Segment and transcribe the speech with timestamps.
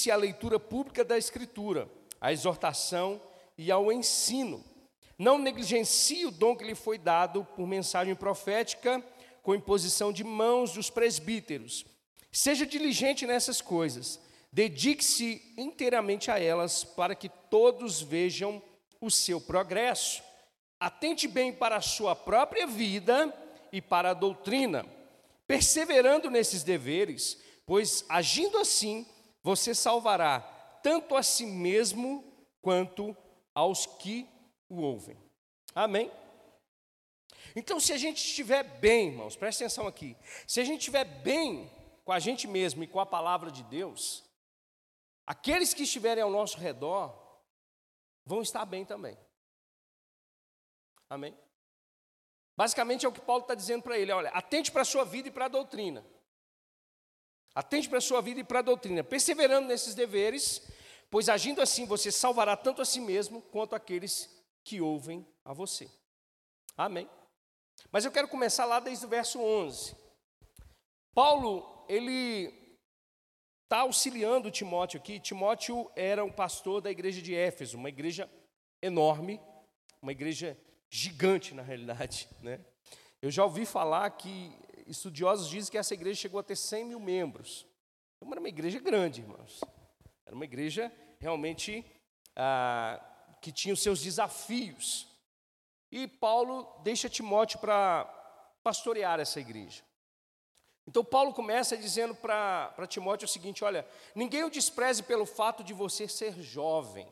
[0.00, 1.88] dedique-se à leitura pública da Escritura,
[2.20, 3.20] à exortação
[3.58, 4.64] e ao ensino.
[5.18, 9.04] Não negligencie o dom que lhe foi dado por mensagem profética,
[9.42, 11.84] com imposição de mãos dos presbíteros.
[12.32, 14.18] Seja diligente nessas coisas,
[14.50, 18.62] dedique-se inteiramente a elas, para que todos vejam
[19.00, 20.22] o seu progresso.
[20.78, 23.34] Atente bem para a sua própria vida
[23.70, 24.86] e para a doutrina,
[25.46, 29.06] perseverando nesses deveres, pois agindo assim,
[29.42, 30.40] você salvará
[30.82, 32.24] tanto a si mesmo
[32.60, 33.16] quanto
[33.54, 34.28] aos que
[34.68, 35.18] o ouvem.
[35.74, 36.10] Amém?
[37.54, 40.16] Então, se a gente estiver bem, irmãos, presta atenção aqui.
[40.46, 41.70] Se a gente estiver bem
[42.04, 44.24] com a gente mesmo e com a palavra de Deus,
[45.26, 47.16] aqueles que estiverem ao nosso redor
[48.24, 49.16] vão estar bem também.
[51.08, 51.36] Amém?
[52.56, 55.28] Basicamente é o que Paulo está dizendo para ele: olha, atente para a sua vida
[55.28, 56.04] e para a doutrina.
[57.54, 60.62] Atente para a sua vida e para a doutrina, perseverando nesses deveres,
[61.10, 64.28] pois agindo assim você salvará tanto a si mesmo quanto aqueles
[64.62, 65.90] que ouvem a você.
[66.76, 67.08] Amém.
[67.90, 69.96] Mas eu quero começar lá desde o verso 11.
[71.12, 72.52] Paulo, ele
[73.64, 75.18] está auxiliando Timóteo aqui.
[75.18, 78.30] Timóteo era um pastor da igreja de Éfeso, uma igreja
[78.82, 79.40] enorme,
[80.00, 80.58] uma igreja
[80.88, 82.28] gigante na realidade.
[82.42, 82.60] Né?
[83.20, 84.56] Eu já ouvi falar que
[84.90, 87.66] estudiosos dizem que essa igreja chegou a ter 100 mil membros.
[88.16, 89.60] Então, era uma igreja grande, irmãos.
[90.26, 91.84] Era uma igreja realmente
[92.36, 93.00] ah,
[93.40, 95.06] que tinha os seus desafios.
[95.90, 98.04] E Paulo deixa Timóteo para
[98.62, 99.82] pastorear essa igreja.
[100.86, 105.72] Então, Paulo começa dizendo para Timóteo o seguinte: olha, ninguém o despreze pelo fato de
[105.72, 107.08] você ser jovem.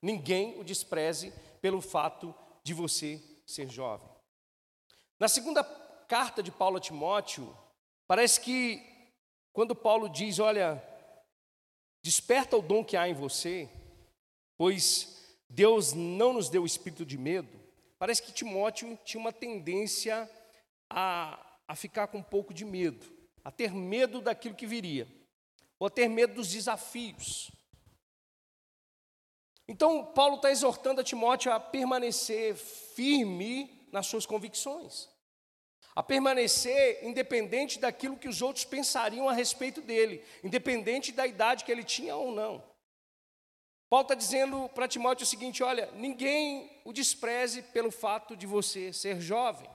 [0.00, 4.08] Ninguém o despreze pelo fato de você ser jovem.
[5.18, 5.62] Na segunda
[6.12, 7.56] carta de Paulo a Timóteo,
[8.06, 8.82] parece que
[9.50, 10.86] quando Paulo diz: olha,
[12.04, 13.66] desperta o dom que há em você,
[14.58, 17.58] pois Deus não nos deu o espírito de medo,
[17.98, 20.30] parece que Timóteo tinha uma tendência
[20.90, 23.10] a, a ficar com um pouco de medo,
[23.42, 25.08] a ter medo daquilo que viria,
[25.78, 27.50] ou a ter medo dos desafios.
[29.66, 35.10] Então, Paulo está exortando a Timóteo a permanecer firme nas suas convicções,
[35.94, 41.72] a permanecer independente daquilo que os outros pensariam a respeito dele, independente da idade que
[41.72, 42.64] ele tinha ou não.
[43.90, 48.90] Paulo está dizendo para Timóteo o seguinte: olha, ninguém o despreze pelo fato de você
[48.90, 49.68] ser jovem.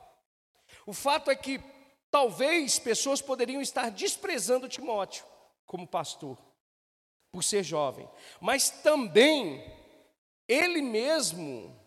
[0.88, 1.62] O fato é que
[2.10, 5.24] talvez pessoas poderiam estar desprezando Timóteo
[5.68, 6.38] como pastor,
[7.32, 8.10] por ser jovem,
[8.42, 9.64] mas também
[10.48, 11.78] ele mesmo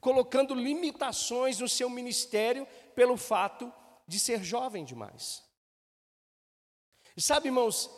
[0.00, 3.72] colocando limitações no seu ministério pelo fato
[4.08, 5.44] de ser jovem demais.
[7.16, 7.90] E sabe, irmãos,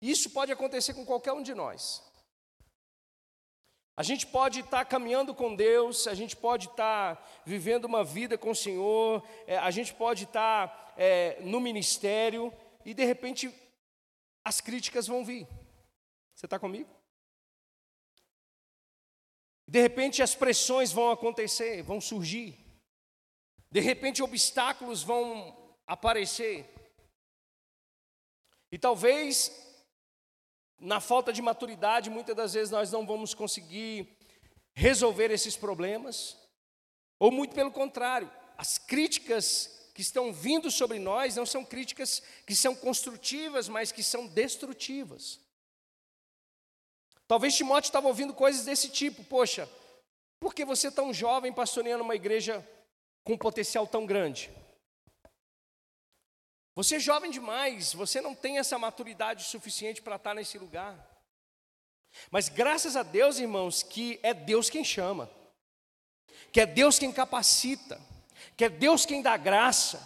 [0.00, 2.02] isso pode acontecer com qualquer um de nós.
[3.96, 8.50] A gente pode estar caminhando com Deus, a gente pode estar vivendo uma vida com
[8.50, 12.50] o Senhor, é, a gente pode estar é, no ministério
[12.84, 13.54] e de repente
[14.42, 15.46] as críticas vão vir.
[16.34, 16.88] Você está comigo?
[19.68, 22.69] De repente as pressões vão acontecer, vão surgir.
[23.70, 26.68] De repente obstáculos vão aparecer.
[28.72, 29.50] E talvez
[30.80, 34.16] na falta de maturidade, muitas das vezes nós não vamos conseguir
[34.74, 36.36] resolver esses problemas,
[37.18, 42.54] ou muito pelo contrário, as críticas que estão vindo sobre nós não são críticas que
[42.54, 45.38] são construtivas, mas que são destrutivas.
[47.28, 49.68] Talvez Timóteo estava ouvindo coisas desse tipo, poxa,
[50.40, 52.66] por que você é tão jovem pastoreando uma igreja
[53.30, 54.50] com um potencial tão grande?
[56.74, 60.98] Você é jovem demais, você não tem essa maturidade suficiente para estar nesse lugar.
[62.28, 65.30] Mas graças a Deus, irmãos, que é Deus quem chama,
[66.50, 68.00] que é Deus quem capacita,
[68.56, 70.00] que é Deus quem dá graça,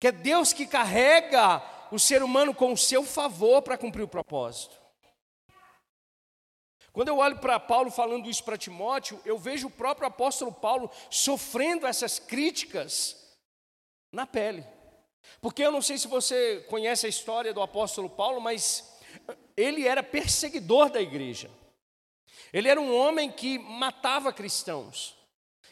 [0.00, 1.62] que é Deus que carrega
[1.92, 4.76] o ser humano com o seu favor para cumprir o propósito.
[6.94, 10.88] Quando eu olho para Paulo falando isso para Timóteo, eu vejo o próprio apóstolo Paulo
[11.10, 13.16] sofrendo essas críticas
[14.12, 14.64] na pele.
[15.40, 18.96] Porque eu não sei se você conhece a história do apóstolo Paulo, mas
[19.56, 21.50] ele era perseguidor da igreja.
[22.52, 25.16] Ele era um homem que matava cristãos.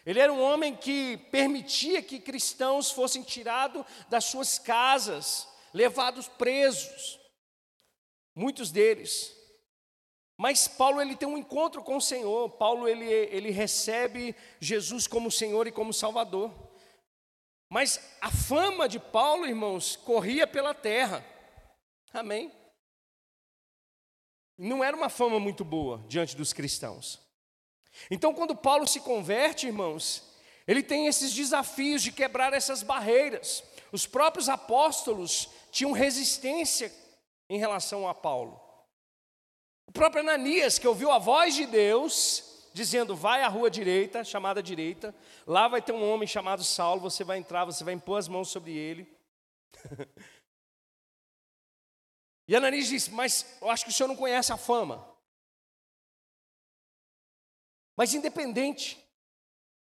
[0.04, 7.20] Ele era um homem que permitia que cristãos fossem tirados das suas casas, levados presos.
[8.34, 9.40] Muitos deles.
[10.36, 12.50] Mas Paulo ele tem um encontro com o Senhor.
[12.50, 16.52] Paulo ele, ele recebe Jesus como Senhor e como Salvador.
[17.68, 21.24] Mas a fama de Paulo, irmãos, corria pela terra.
[22.12, 22.52] Amém?
[24.62, 27.20] não era uma fama muito boa diante dos cristãos.
[28.10, 30.22] Então, quando Paulo se converte, irmãos,
[30.66, 33.64] ele tem esses desafios de quebrar essas barreiras.
[33.90, 36.92] Os próprios apóstolos tinham resistência
[37.50, 38.61] em relação a Paulo.
[39.92, 44.62] O próprio Ananias, que ouviu a voz de Deus, dizendo: Vai à rua direita, chamada
[44.62, 45.14] direita,
[45.46, 48.48] lá vai ter um homem chamado Saulo, você vai entrar, você vai impor as mãos
[48.48, 49.06] sobre ele.
[52.48, 55.06] e Ananias disse: Mas eu acho que o senhor não conhece a fama.
[57.94, 58.98] Mas independente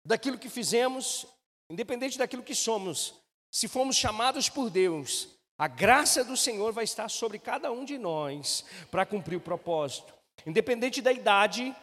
[0.04, 1.28] daquilo que fizemos,
[1.70, 3.14] independente daquilo que somos,
[3.52, 7.98] se fomos chamados por Deus, a graça do Senhor vai estar sobre cada um de
[7.98, 10.14] nós para cumprir o propósito.
[10.46, 11.74] Independente da idade,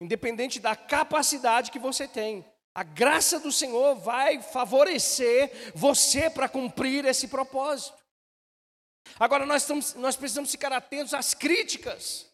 [0.00, 2.42] independente da capacidade que você tem,
[2.74, 8.02] a graça do Senhor vai favorecer você para cumprir esse propósito.
[9.20, 12.32] Agora, nós, estamos, nós precisamos ficar atentos às críticas.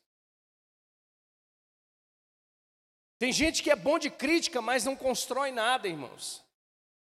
[3.19, 6.41] Tem gente que é bom de crítica, mas não constrói nada, irmãos.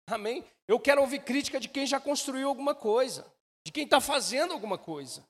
[0.09, 0.45] Amém?
[0.67, 3.38] Eu quero ouvir crítica de quem já construiu alguma coisa,
[3.69, 5.29] de quem está fazendo alguma coisa.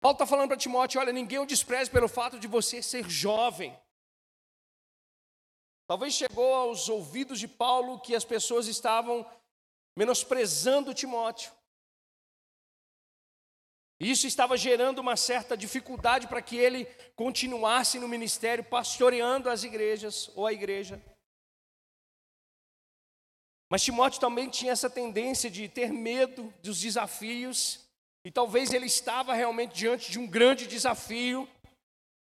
[0.00, 3.78] Paulo está falando para Timóteo: olha, ninguém o despreze pelo fato de você ser jovem.
[5.86, 9.24] Talvez chegou aos ouvidos de Paulo que as pessoas estavam
[9.96, 11.52] menosprezando Timóteo.
[14.00, 16.84] Isso estava gerando uma certa dificuldade para que ele
[17.14, 21.00] continuasse no ministério, pastoreando as igrejas ou a igreja.
[23.70, 27.80] Mas Timóteo também tinha essa tendência de ter medo dos desafios,
[28.24, 31.48] e talvez ele estava realmente diante de um grande desafio.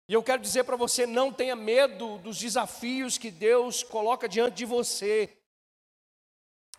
[0.09, 4.57] E eu quero dizer para você: não tenha medo dos desafios que Deus coloca diante
[4.57, 5.37] de você.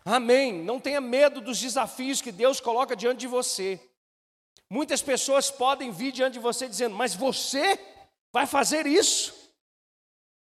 [0.04, 0.52] Amém.
[0.52, 3.80] Não tenha medo dos desafios que Deus coloca diante de você.
[4.68, 7.78] Muitas pessoas podem vir diante de você dizendo, mas você
[8.32, 9.41] vai fazer isso?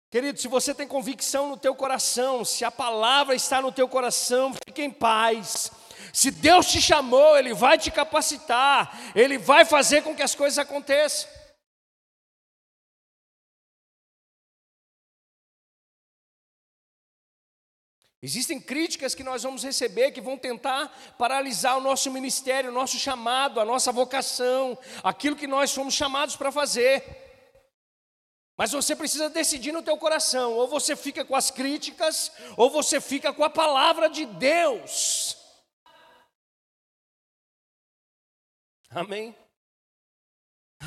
[0.10, 4.54] Querido, se você tem convicção no teu coração, se a palavra está no teu coração,
[4.66, 5.72] fique em paz.
[6.13, 10.57] Se Deus te chamou, Ele vai te capacitar, Ele vai fazer com que as coisas
[10.57, 11.30] aconteçam.
[18.22, 22.98] Existem críticas que nós vamos receber que vão tentar paralisar o nosso ministério, o nosso
[22.98, 27.25] chamado, a nossa vocação, aquilo que nós fomos chamados para fazer.
[28.57, 33.02] Mas você precisa decidir no teu coração, ou você fica com as críticas, ou você
[33.02, 35.36] fica com a palavra de Deus.
[38.90, 39.36] Amém.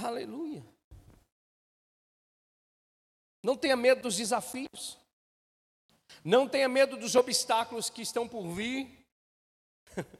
[0.02, 0.64] Aleluia.
[3.42, 4.98] Não tenha medo dos desafios.
[6.24, 9.06] Não tenha medo dos obstáculos que estão por vir.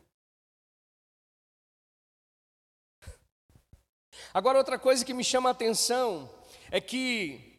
[4.34, 6.37] Agora, outra coisa que me chama a atenção
[6.70, 7.58] é que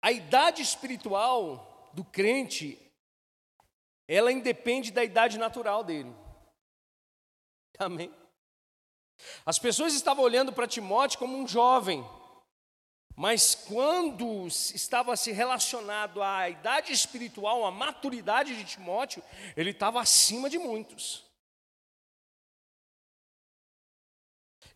[0.00, 2.78] a idade espiritual do crente,
[4.06, 6.14] ela independe da idade natural dele.
[7.78, 8.14] Amém?
[9.44, 12.08] As pessoas estavam olhando para Timóteo como um jovem,
[13.16, 19.22] mas quando estava se relacionado à idade espiritual, à maturidade de Timóteo,
[19.56, 21.27] ele estava acima de muitos.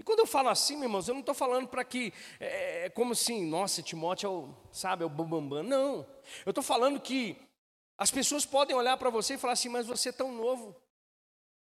[0.03, 2.91] E quando eu falo assim, meus irmãos, eu não estou falando para que, é, é,
[2.91, 5.49] como assim, nossa, Timóteo é o, sabe, é o bambambam.
[5.49, 5.63] Bam, bam.
[5.63, 6.07] Não.
[6.45, 7.37] Eu estou falando que
[7.97, 10.75] as pessoas podem olhar para você e falar assim, mas você é tão novo.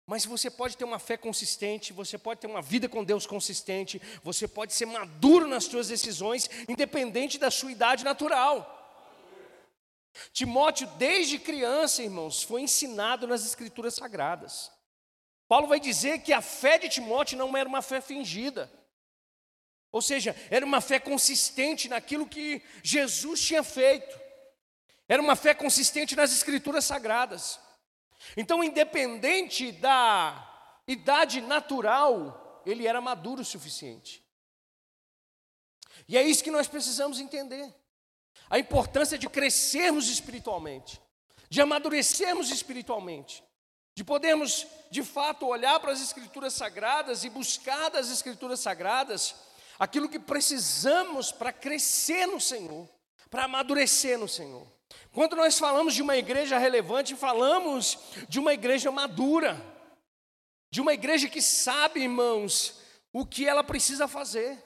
[0.07, 4.01] Mas você pode ter uma fé consistente, você pode ter uma vida com Deus consistente,
[4.23, 8.77] você pode ser maduro nas suas decisões, independente da sua idade natural.
[10.33, 14.71] Timóteo, desde criança, irmãos, foi ensinado nas Escrituras Sagradas.
[15.51, 18.73] Paulo vai dizer que a fé de Timóteo não era uma fé fingida,
[19.91, 24.17] ou seja, era uma fé consistente naquilo que Jesus tinha feito,
[25.09, 27.59] era uma fé consistente nas Escrituras Sagradas.
[28.37, 34.25] Então, independente da idade natural, ele era maduro o suficiente.
[36.07, 37.75] E é isso que nós precisamos entender.
[38.49, 41.03] A importância de crescermos espiritualmente,
[41.49, 43.43] de amadurecermos espiritualmente,
[44.01, 49.35] de podermos, de fato, olhar para as Escrituras Sagradas e buscar das Escrituras Sagradas
[49.79, 52.89] aquilo que precisamos para crescer no Senhor,
[53.29, 54.67] para amadurecer no Senhor.
[55.13, 59.63] Quando nós falamos de uma igreja relevante, falamos de uma igreja madura,
[60.71, 62.81] de uma igreja que sabe, irmãos,
[63.13, 64.59] o que ela precisa fazer.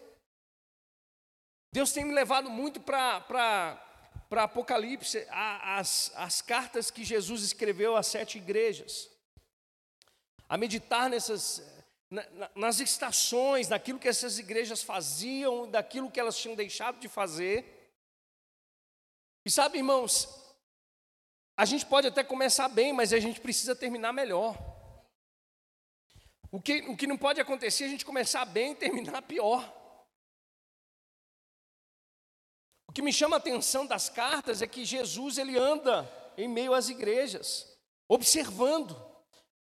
[1.72, 3.82] Deus tem me levado muito para
[4.30, 9.12] Apocalipse, as, as cartas que Jesus escreveu às sete igrejas,
[10.48, 11.62] a meditar nessas,
[12.54, 17.92] nas estações, naquilo que essas igrejas faziam, daquilo que elas tinham deixado de fazer.
[19.44, 20.28] E sabe, irmãos,
[21.56, 24.56] a gente pode até começar bem, mas a gente precisa terminar melhor.
[26.50, 29.72] O que, o que não pode acontecer é a gente começar bem e terminar pior.
[32.88, 36.72] O que me chama a atenção das cartas é que Jesus ele anda em meio
[36.72, 37.76] às igrejas,
[38.08, 38.94] observando,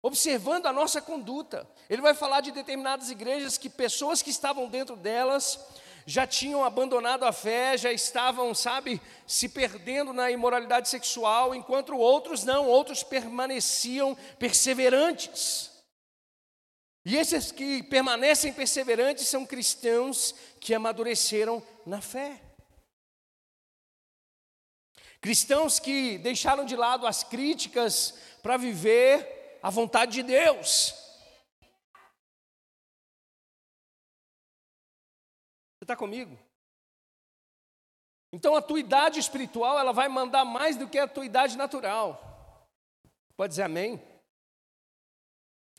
[0.03, 1.69] observando a nossa conduta.
[1.89, 5.59] Ele vai falar de determinadas igrejas que pessoas que estavam dentro delas
[6.05, 12.43] já tinham abandonado a fé, já estavam, sabe, se perdendo na imoralidade sexual, enquanto outros
[12.43, 15.71] não, outros permaneciam perseverantes.
[17.05, 22.41] E esses que permanecem perseverantes são cristãos que amadureceram na fé.
[25.21, 30.93] Cristãos que deixaram de lado as críticas para viver a vontade de Deus.
[35.79, 36.37] Você está comigo?
[38.33, 42.67] Então a tua idade espiritual ela vai mandar mais do que a tua idade natural.
[43.37, 44.03] Pode dizer amém?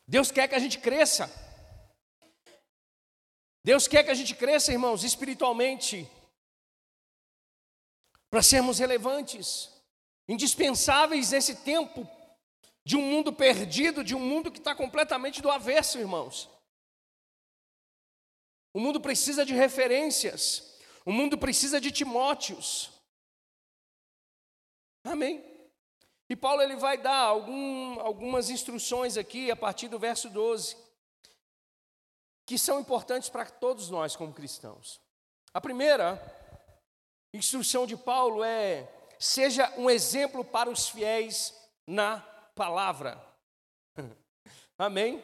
[0.07, 1.29] Deus quer que a gente cresça.
[3.63, 6.09] Deus quer que a gente cresça, irmãos, espiritualmente,
[8.29, 9.69] para sermos relevantes,
[10.27, 12.05] indispensáveis nesse tempo
[12.85, 16.49] de um mundo perdido, de um mundo que está completamente do avesso, irmãos.
[18.73, 22.91] O mundo precisa de referências, o mundo precisa de Timóteos.
[25.03, 25.43] Amém.
[26.29, 30.75] E Paulo ele vai dar algum, algumas instruções aqui a partir do verso 12,
[32.45, 34.99] que são importantes para todos nós como cristãos.
[35.53, 36.19] A primeira
[37.33, 41.53] instrução de Paulo é: seja um exemplo para os fiéis
[41.87, 43.21] na palavra.
[44.77, 45.23] Amém?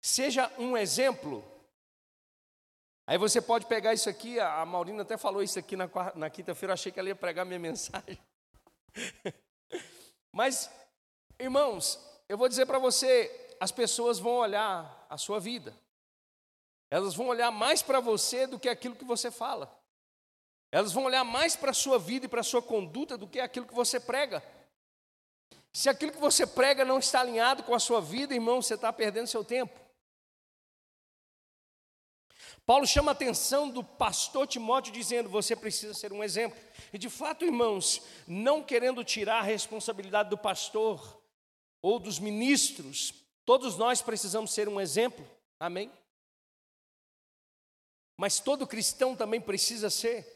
[0.00, 1.44] Seja um exemplo.
[3.06, 6.74] Aí você pode pegar isso aqui, a Maurina até falou isso aqui na, na quinta-feira,
[6.74, 8.18] achei que ela ia pregar minha mensagem.
[10.32, 10.70] Mas,
[11.38, 15.72] irmãos, eu vou dizer para você: as pessoas vão olhar a sua vida,
[16.90, 19.72] elas vão olhar mais para você do que aquilo que você fala,
[20.72, 23.38] elas vão olhar mais para a sua vida e para a sua conduta do que
[23.38, 24.42] aquilo que você prega.
[25.72, 28.92] Se aquilo que você prega não está alinhado com a sua vida, irmão, você está
[28.92, 29.78] perdendo seu tempo.
[32.66, 36.58] Paulo chama a atenção do pastor Timóteo dizendo: você precisa ser um exemplo.
[36.92, 41.22] E de fato, irmãos, não querendo tirar a responsabilidade do pastor
[41.80, 45.24] ou dos ministros, todos nós precisamos ser um exemplo,
[45.60, 45.92] amém?
[48.16, 50.26] Mas todo cristão também precisa ser.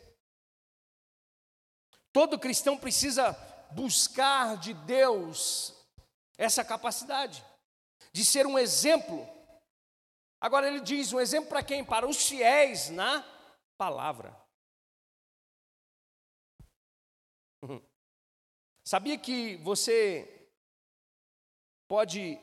[2.12, 3.32] Todo cristão precisa
[3.72, 5.74] buscar de Deus
[6.36, 7.44] essa capacidade
[8.12, 9.26] de ser um exemplo.
[10.40, 11.84] Agora ele diz: um exemplo para quem?
[11.84, 13.22] Para os fiéis na
[13.76, 14.36] palavra.
[18.84, 20.50] Sabia que você
[21.88, 22.38] pode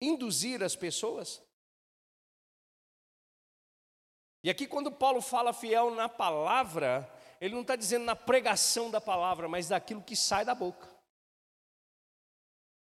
[0.00, 1.42] induzir as pessoas?
[4.44, 7.08] E aqui, quando Paulo fala fiel na palavra,
[7.42, 10.88] ele não está dizendo na pregação da palavra, mas daquilo que sai da boca.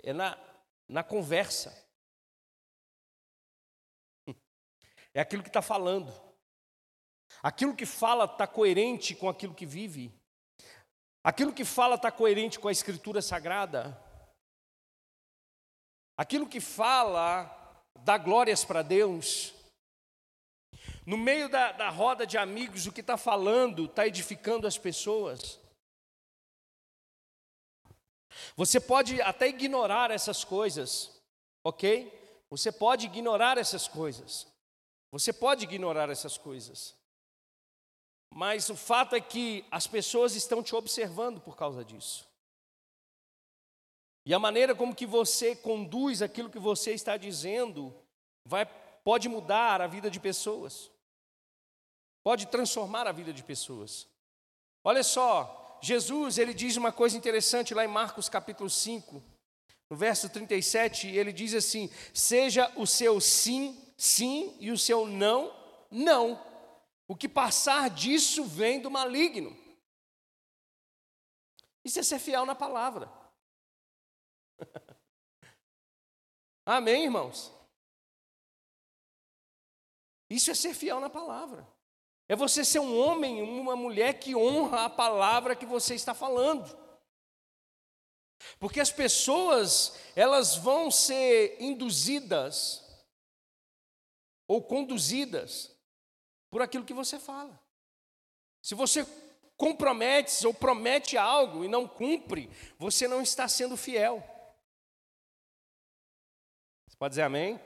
[0.02, 0.36] É na,
[0.90, 1.72] na conversa.
[5.14, 6.12] É aquilo que está falando.
[7.42, 10.12] Aquilo que fala está coerente com aquilo que vive.
[11.24, 14.00] Aquilo que fala está coerente com a Escritura Sagrada.
[16.16, 19.57] Aquilo que fala dá glórias para Deus.
[21.08, 25.58] No meio da, da roda de amigos, o que está falando está edificando as pessoas.
[28.58, 31.18] Você pode até ignorar essas coisas,
[31.64, 32.12] ok?
[32.50, 34.48] Você pode ignorar essas coisas.
[35.10, 36.94] Você pode ignorar essas coisas.
[38.30, 42.28] Mas o fato é que as pessoas estão te observando por causa disso.
[44.26, 47.96] E a maneira como que você conduz aquilo que você está dizendo
[48.44, 48.66] vai
[49.06, 50.92] pode mudar a vida de pessoas.
[52.28, 54.06] Pode transformar a vida de pessoas.
[54.84, 59.24] Olha só, Jesus, ele diz uma coisa interessante lá em Marcos capítulo 5,
[59.90, 65.56] no verso 37, ele diz assim: "Seja o seu sim, sim e o seu não,
[65.90, 66.38] não".
[67.08, 69.58] O que passar disso vem do maligno.
[71.86, 73.10] Isso é ser fiel na palavra.
[76.66, 77.54] Amém, irmãos?
[80.30, 81.77] Isso é ser fiel na palavra.
[82.30, 86.78] É você ser um homem, uma mulher que honra a palavra que você está falando.
[88.60, 92.84] Porque as pessoas, elas vão ser induzidas
[94.48, 95.76] ou conduzidas
[96.50, 97.60] por aquilo que você fala.
[98.62, 99.06] Se você
[99.56, 104.24] compromete ou promete algo e não cumpre, você não está sendo fiel.
[106.88, 107.60] Você pode dizer amém?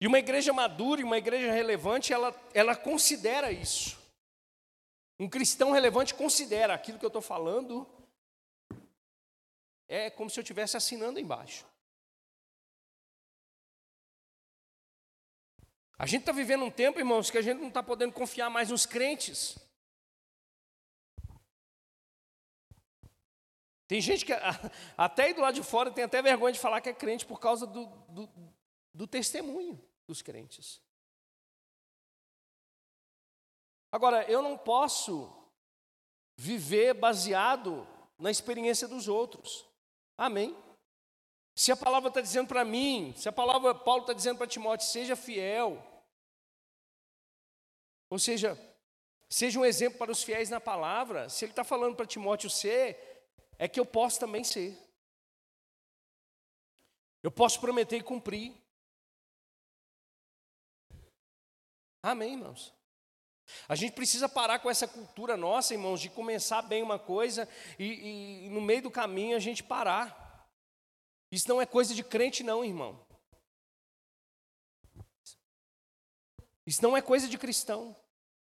[0.00, 3.98] E uma igreja madura e uma igreja relevante, ela, ela considera isso.
[5.18, 7.86] Um cristão relevante considera aquilo que eu estou falando,
[9.88, 11.66] é como se eu estivesse assinando embaixo.
[15.98, 18.68] A gente está vivendo um tempo, irmãos, que a gente não está podendo confiar mais
[18.68, 19.58] nos crentes.
[23.88, 24.32] Tem gente que
[24.98, 27.40] até aí do lado de fora tem até vergonha de falar que é crente por
[27.40, 28.28] causa do, do,
[28.92, 30.80] do testemunho dos crentes.
[33.90, 35.32] Agora, eu não posso
[36.36, 37.86] viver baseado
[38.18, 39.66] na experiência dos outros.
[40.16, 40.56] Amém?
[41.54, 44.86] Se a palavra está dizendo para mim, se a palavra Paulo está dizendo para Timóteo,
[44.86, 45.82] seja fiel.
[48.10, 48.56] Ou seja,
[49.30, 51.28] seja um exemplo para os fiéis na palavra.
[51.30, 53.24] Se ele está falando para Timóteo ser,
[53.58, 54.78] é que eu posso também ser.
[57.22, 58.54] Eu posso prometer e cumprir.
[62.02, 62.74] Amém, irmãos?
[63.68, 67.48] A gente precisa parar com essa cultura nossa, irmãos, de começar bem uma coisa
[67.78, 70.48] e, e no meio do caminho a gente parar.
[71.30, 73.04] Isso não é coisa de crente, não, irmão.
[76.66, 77.94] Isso não é coisa de cristão.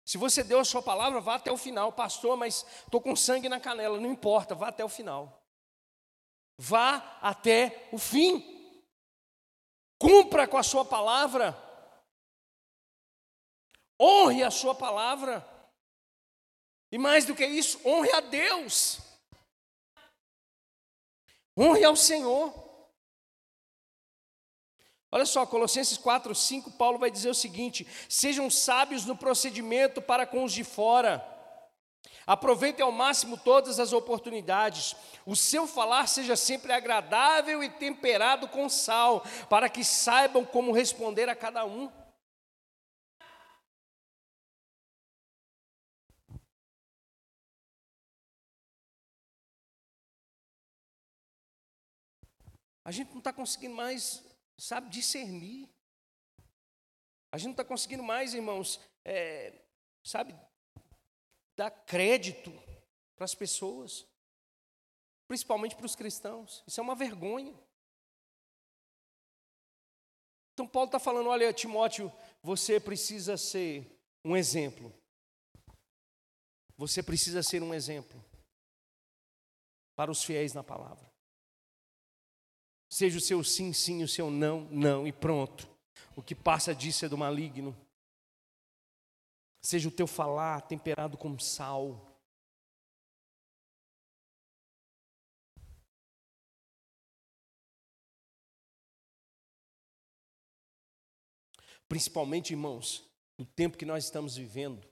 [0.06, 1.92] Se você deu a sua palavra, vá até o final.
[1.92, 4.00] Pastor, mas estou com sangue na canela.
[4.00, 5.42] Não importa, vá até o final.
[6.58, 8.44] Vá até o fim.
[9.98, 11.58] Cumpra com a sua palavra.
[14.00, 15.48] Honre a sua palavra.
[16.92, 19.00] E mais do que isso, honre a Deus.
[21.58, 22.64] Honre ao Senhor.
[25.12, 30.26] Olha só, Colossenses 4, 5, Paulo vai dizer o seguinte: sejam sábios no procedimento para
[30.26, 31.24] com os de fora.
[32.26, 34.96] Aproveitem ao máximo todas as oportunidades.
[35.26, 41.30] O seu falar seja sempre agradável e temperado com sal, para que saibam como responder
[41.30, 41.92] a cada um.
[52.86, 54.24] A gente não está conseguindo mais
[54.58, 55.70] sabe discernir.
[57.32, 59.54] A gente não está conseguindo mais, irmãos, é,
[60.04, 60.36] sabe,
[61.56, 62.52] dar crédito
[63.16, 64.06] para as pessoas,
[65.28, 66.64] principalmente para os cristãos.
[66.68, 67.54] Isso é uma vergonha.
[70.54, 74.94] Então, Paulo está falando: olha, Timóteo, você precisa ser um exemplo.
[76.78, 78.24] Você precisa ser um exemplo
[79.96, 81.13] para os fiéis na palavra.
[82.94, 85.68] Seja o seu sim, sim, o seu não, não, e pronto.
[86.16, 87.76] O que passa disso é do maligno.
[89.64, 92.16] Seja o teu falar temperado com sal.
[101.90, 103.04] Principalmente, irmãos,
[103.40, 104.88] no tempo que nós estamos vivendo,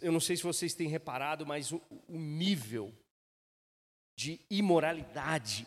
[0.00, 2.94] Eu não sei se vocês têm reparado, mas o, o nível
[4.16, 5.66] de imoralidade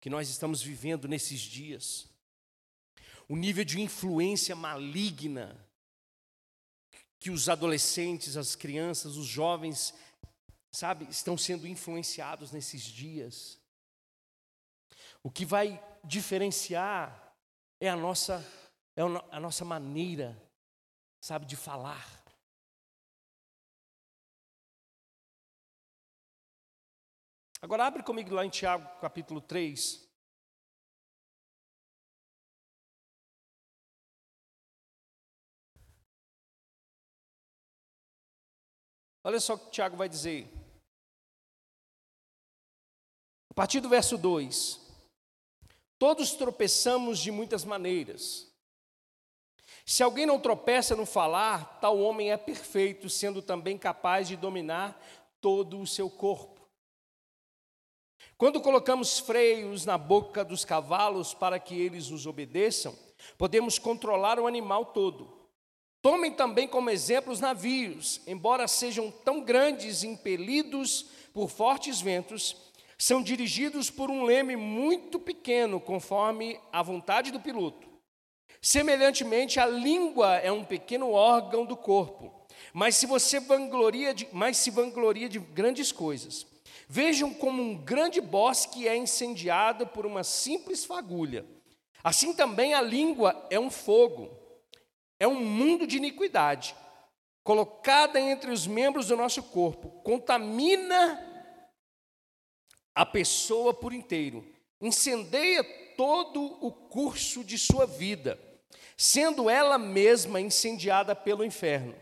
[0.00, 2.08] que nós estamos vivendo nesses dias,
[3.28, 5.58] o nível de influência maligna
[7.18, 9.94] que os adolescentes, as crianças, os jovens,
[10.70, 13.58] sabe, estão sendo influenciados nesses dias.
[15.22, 17.34] O que vai diferenciar
[17.80, 18.46] é a nossa,
[18.94, 20.36] é a nossa maneira
[21.24, 22.22] sabe, de falar.
[27.62, 30.06] Agora abre comigo lá em Tiago, capítulo 3.
[39.22, 40.52] Olha só o que Tiago vai dizer.
[43.48, 44.78] A partir do verso 2:
[45.98, 48.53] Todos tropeçamos de muitas maneiras.
[49.86, 54.98] Se alguém não tropeça no falar, tal homem é perfeito, sendo também capaz de dominar
[55.40, 56.66] todo o seu corpo.
[58.38, 62.96] Quando colocamos freios na boca dos cavalos para que eles nos obedeçam,
[63.36, 65.44] podemos controlar o animal todo.
[66.00, 72.56] Tomem também como exemplo os navios, embora sejam tão grandes e impelidos por fortes ventos,
[72.98, 77.93] são dirigidos por um leme muito pequeno, conforme a vontade do piloto.
[78.64, 82.32] Semelhantemente, a língua é um pequeno órgão do corpo,
[82.72, 86.46] mas se você vangloria de, mas se vangloria de grandes coisas.
[86.88, 91.44] Vejam como um grande bosque é incendiado por uma simples fagulha.
[92.02, 94.34] Assim também a língua é um fogo,
[95.20, 96.74] é um mundo de iniquidade,
[97.42, 101.22] colocada entre os membros do nosso corpo, contamina
[102.94, 104.42] a pessoa por inteiro,
[104.80, 105.62] incendeia
[105.98, 108.53] todo o curso de sua vida,
[108.96, 111.94] sendo ela mesma incendiada pelo inferno.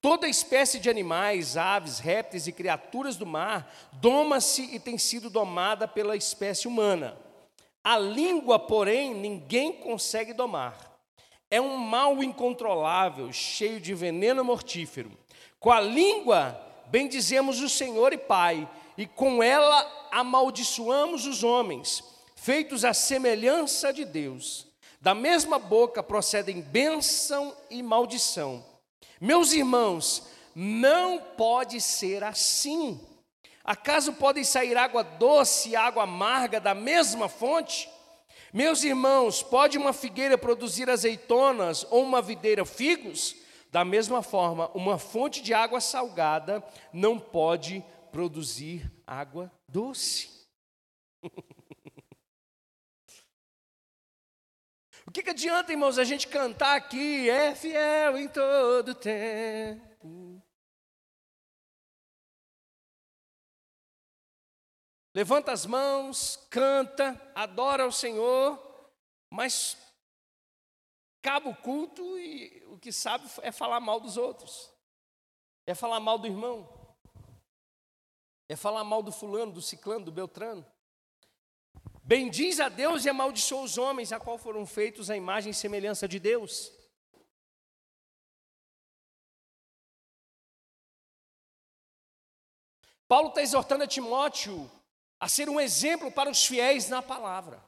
[0.00, 5.86] Toda espécie de animais, aves, répteis e criaturas do mar doma-se e tem sido domada
[5.86, 7.16] pela espécie humana.
[7.84, 10.92] A língua, porém, ninguém consegue domar.
[11.48, 15.10] É um mal incontrolável, cheio de veneno mortífero.
[15.60, 22.02] Com a língua bendizemos o Senhor e Pai, e com ela amaldiçoamos os homens,
[22.34, 24.66] feitos à semelhança de Deus.
[25.02, 28.64] Da mesma boca procedem bênção e maldição.
[29.20, 33.00] Meus irmãos, não pode ser assim.
[33.64, 37.90] Acaso podem sair água doce e água amarga da mesma fonte?
[38.52, 43.34] Meus irmãos, pode uma figueira produzir azeitonas ou uma videira figos?
[43.72, 46.62] Da mesma forma, uma fonte de água salgada
[46.92, 50.30] não pode produzir água doce.
[55.12, 60.42] O que, que adianta, irmãos, a gente cantar aqui, é fiel em todo tempo.
[65.14, 68.58] Levanta as mãos, canta, adora o Senhor,
[69.30, 69.76] mas
[71.22, 74.72] acaba o culto e o que sabe é falar mal dos outros,
[75.66, 76.96] é falar mal do irmão,
[78.48, 80.71] é falar mal do fulano, do ciclano, do beltrano.
[82.12, 86.06] Bendiz a Deus e amaldiçoa os homens, a qual foram feitos a imagem e semelhança
[86.06, 86.70] de Deus.
[93.08, 94.70] Paulo está exortando a Timóteo
[95.18, 97.64] a ser um exemplo para os fiéis na palavra.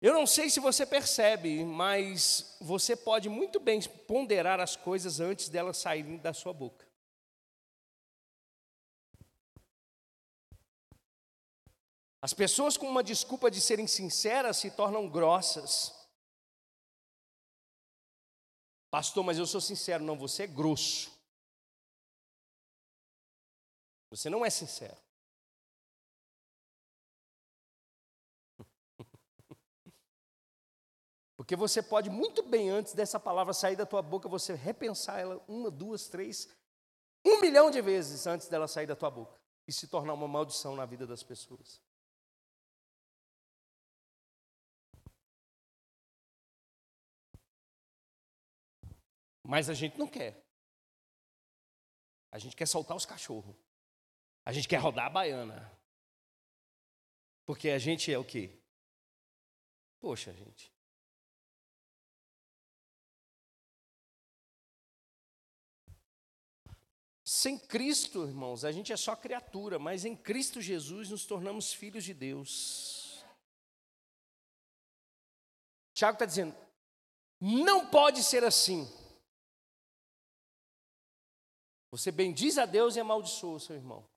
[0.00, 5.48] Eu não sei se você percebe, mas você pode muito bem ponderar as coisas antes
[5.48, 6.91] delas saírem da sua boca.
[12.22, 15.92] As pessoas com uma desculpa de serem sinceras se tornam grossas.
[18.92, 21.10] Pastor, mas eu sou sincero, não, você é grosso.
[24.08, 24.96] Você não é sincero.
[31.36, 35.42] Porque você pode muito bem, antes dessa palavra sair da tua boca, você repensar ela
[35.48, 36.48] uma, duas, três,
[37.26, 40.76] um milhão de vezes antes dela sair da tua boca e se tornar uma maldição
[40.76, 41.82] na vida das pessoas.
[49.42, 50.44] Mas a gente não quer.
[52.30, 53.56] A gente quer soltar os cachorros.
[54.44, 55.70] A gente quer rodar a baiana.
[57.44, 58.58] Porque a gente é o quê?
[60.00, 60.72] Poxa, gente.
[67.24, 72.04] Sem Cristo, irmãos, a gente é só criatura, mas em Cristo Jesus nos tornamos filhos
[72.04, 73.24] de Deus.
[75.94, 76.54] Tiago está dizendo:
[77.40, 78.86] não pode ser assim.
[81.92, 84.08] Você bendiz a Deus e amaldiçoa o seu irmão,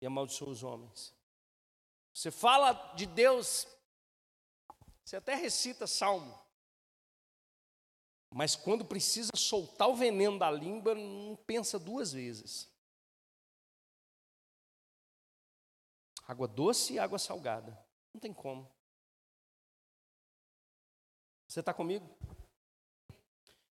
[0.00, 1.14] e amaldiçoa os homens.
[2.14, 3.68] Você fala de Deus,
[5.04, 6.42] você até recita salmo,
[8.32, 12.74] mas quando precisa soltar o veneno da língua, não pensa duas vezes.
[16.26, 17.78] Água doce e água salgada.
[18.12, 18.74] Não tem como.
[21.46, 22.08] Você está comigo?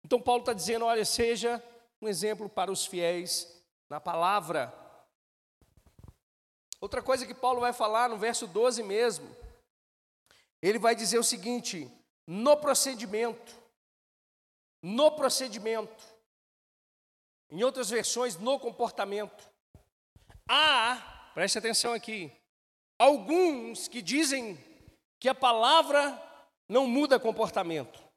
[0.04, 1.64] Então, Paulo está dizendo: olha, seja
[2.02, 3.48] um exemplo para os fiéis
[3.90, 4.74] na palavra.
[6.80, 9.30] Outra coisa que Paulo vai falar no verso 12 mesmo,
[10.62, 11.92] ele vai dizer o seguinte:
[12.26, 13.56] no procedimento,
[14.82, 16.20] no procedimento.
[17.52, 19.50] Em outras versões, no comportamento.
[20.48, 22.32] Há, preste atenção aqui,
[22.98, 24.58] alguns que dizem
[25.20, 26.22] que a palavra
[26.68, 28.09] não muda comportamento.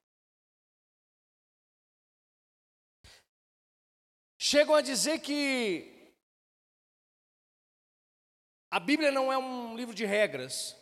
[4.53, 6.13] chegam a dizer que
[8.71, 10.77] a Bíblia não é um livro de regras.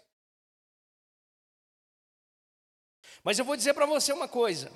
[3.23, 4.73] Mas eu vou dizer para você uma coisa.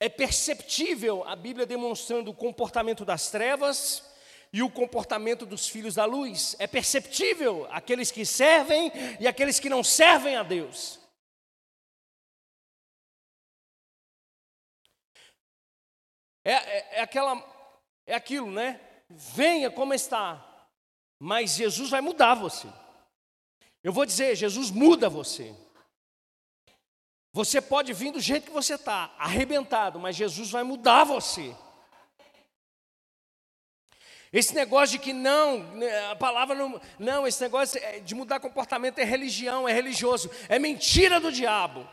[0.00, 4.02] É perceptível a Bíblia demonstrando o comportamento das trevas
[4.52, 6.56] e o comportamento dos filhos da luz.
[6.58, 10.98] É perceptível aqueles que servem e aqueles que não servem a Deus.
[16.44, 17.59] É, é, é aquela
[18.06, 18.80] é aquilo, né?
[19.08, 20.66] Venha como está,
[21.18, 22.68] mas Jesus vai mudar você.
[23.82, 25.54] Eu vou dizer, Jesus muda você.
[27.32, 31.54] Você pode vir do jeito que você está, arrebentado, mas Jesus vai mudar você.
[34.32, 38.98] Esse negócio de que não, né, a palavra não, não, esse negócio de mudar comportamento
[38.98, 41.88] é religião, é religioso, é mentira do diabo.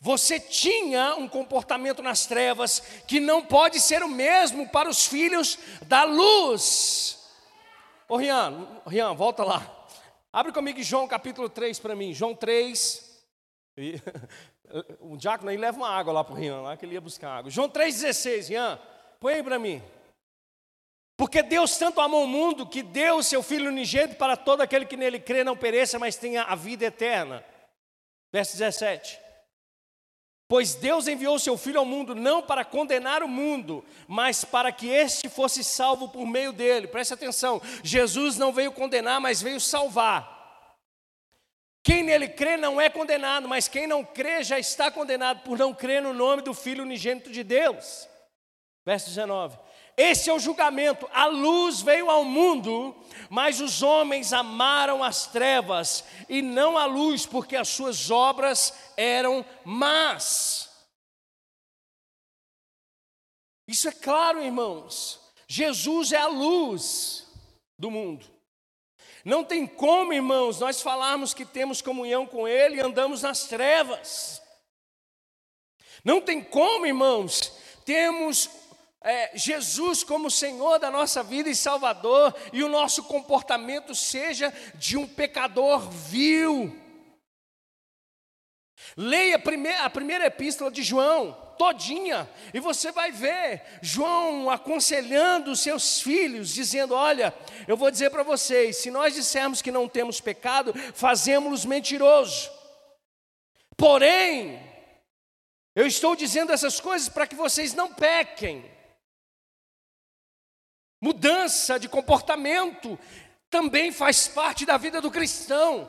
[0.00, 5.58] Você tinha um comportamento nas trevas que não pode ser o mesmo para os filhos
[5.86, 7.18] da luz.
[8.08, 9.86] Ô Rian, Rian, volta lá.
[10.32, 12.14] Abre comigo João capítulo 3 para mim.
[12.14, 13.24] João 3.
[13.76, 14.00] E,
[15.00, 17.38] o diácono aí leva uma água lá para o Rian, lá que ele ia buscar
[17.38, 17.50] água.
[17.50, 18.78] João 3,16, Rian,
[19.20, 19.82] põe aí para mim.
[21.16, 24.86] Porque Deus tanto amou o mundo que deu o seu Filho unigênito para todo aquele
[24.86, 27.44] que nele crê não pereça, mas tenha a vida eterna.
[28.32, 29.18] Verso 17.
[30.48, 34.88] Pois Deus enviou seu Filho ao mundo não para condenar o mundo, mas para que
[34.88, 36.86] este fosse salvo por meio dele.
[36.86, 40.38] Preste atenção: Jesus não veio condenar, mas veio salvar.
[41.82, 45.74] Quem nele crê não é condenado, mas quem não crê já está condenado por não
[45.74, 48.08] crer no nome do Filho unigênito de Deus.
[48.86, 49.58] Verso 19.
[49.98, 51.10] Esse é o julgamento.
[51.12, 52.94] A luz veio ao mundo,
[53.28, 59.44] mas os homens amaram as trevas e não a luz, porque as suas obras eram
[59.64, 60.70] más.
[63.66, 65.20] Isso é claro, irmãos.
[65.48, 67.26] Jesus é a luz
[67.76, 68.24] do mundo.
[69.24, 74.40] Não tem como, irmãos, nós falarmos que temos comunhão com Ele e andamos nas trevas.
[76.04, 77.52] Não tem como, irmãos,
[77.84, 78.48] temos
[79.02, 84.96] é, Jesus como Senhor da nossa vida e Salvador, e o nosso comportamento seja de
[84.96, 86.76] um pecador vil.
[88.96, 95.52] Leia a primeira, a primeira epístola de João, todinha, e você vai ver João aconselhando
[95.52, 97.34] os seus filhos, dizendo: Olha,
[97.66, 102.50] eu vou dizer para vocês, se nós dissermos que não temos pecado, fazemos-los mentirosos.
[103.76, 104.60] Porém,
[105.74, 108.77] eu estou dizendo essas coisas para que vocês não pequem.
[111.00, 112.98] Mudança de comportamento
[113.48, 115.88] também faz parte da vida do cristão.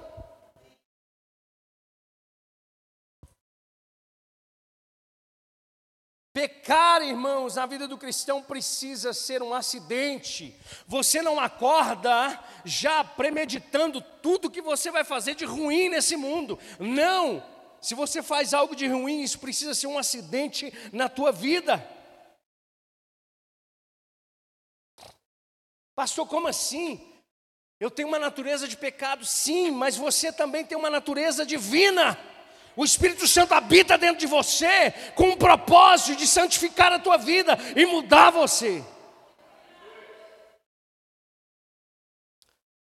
[6.32, 10.56] Pecar, irmãos, na vida do cristão precisa ser um acidente.
[10.88, 16.58] Você não acorda já premeditando tudo que você vai fazer de ruim nesse mundo.
[16.80, 17.44] Não!
[17.82, 21.86] Se você faz algo de ruim, isso precisa ser um acidente na tua vida.
[26.00, 27.14] Pastor, como assim?
[27.78, 32.18] Eu tenho uma natureza de pecado, sim, mas você também tem uma natureza divina.
[32.74, 37.58] O Espírito Santo habita dentro de você com o propósito de santificar a tua vida
[37.76, 38.82] e mudar você.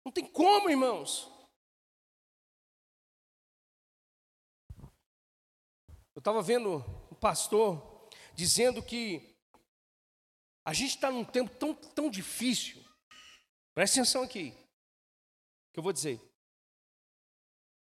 [0.05, 1.27] Não tem como, irmãos.
[6.13, 9.35] Eu estava vendo um pastor dizendo que
[10.63, 12.80] a gente está num tempo tão, tão difícil
[13.73, 14.51] Preste atenção aqui,
[15.71, 16.19] que eu vou dizer.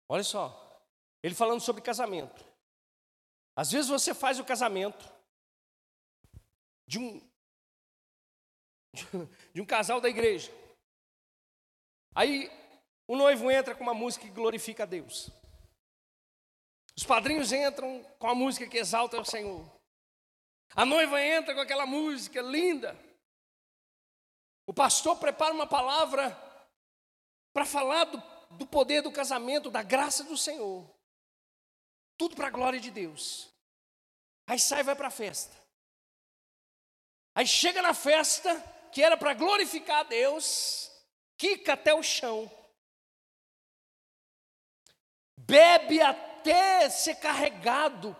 [0.09, 0.83] Olha só,
[1.23, 2.43] ele falando sobre casamento.
[3.55, 5.05] Às vezes você faz o casamento
[6.87, 7.19] de um,
[9.53, 10.51] de um casal da igreja.
[12.15, 12.49] Aí
[13.07, 15.29] o noivo entra com uma música que glorifica a Deus.
[16.97, 19.65] Os padrinhos entram com a música que exalta o Senhor.
[20.75, 22.97] A noiva entra com aquela música linda.
[24.69, 26.29] O pastor prepara uma palavra
[27.51, 30.87] para falar do, do poder do casamento, da graça do Senhor.
[32.15, 33.51] Tudo para a glória de Deus.
[34.45, 35.57] Aí sai e vai para a festa.
[37.33, 40.91] Aí chega na festa, que era para glorificar a Deus,
[41.35, 42.47] quica até o chão.
[45.35, 48.15] Bebe até ser carregado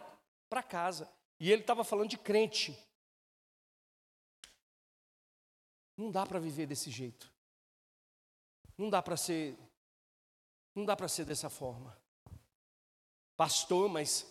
[0.49, 1.07] para casa.
[1.39, 2.88] E ele estava falando de crente.
[5.99, 7.29] Não dá para viver desse jeito.
[8.77, 9.57] Não dá para ser
[10.73, 11.99] não dá para ser dessa forma.
[13.35, 14.25] Pastor, mas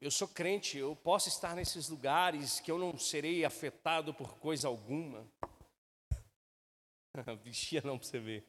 [0.00, 4.66] eu sou crente, eu posso estar nesses lugares que eu não serei afetado por coisa
[4.66, 5.24] alguma.
[7.44, 8.44] Bichinha não para você ver.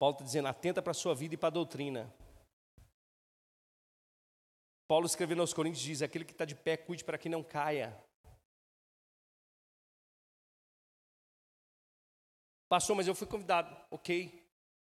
[0.00, 2.12] Paulo está dizendo, atenta para a sua vida e para a doutrina.
[4.88, 7.96] Paulo escrevendo aos Coríntios diz, aquele que está de pé, cuide para que não caia.
[12.74, 13.72] Pastor, mas eu fui convidado.
[13.88, 14.44] Ok.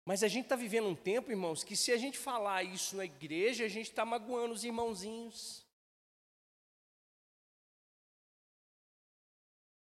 [0.04, 3.04] Mas a gente está vivendo um tempo, irmãos, que se a gente falar isso na
[3.04, 5.66] igreja, a gente está magoando os irmãozinhos.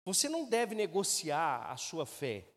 [0.06, 2.48] Você não deve negociar a sua fé.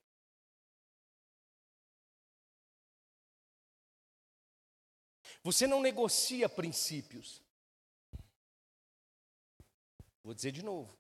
[5.42, 7.42] Você não negocia princípios.
[10.22, 10.94] Vou dizer de novo.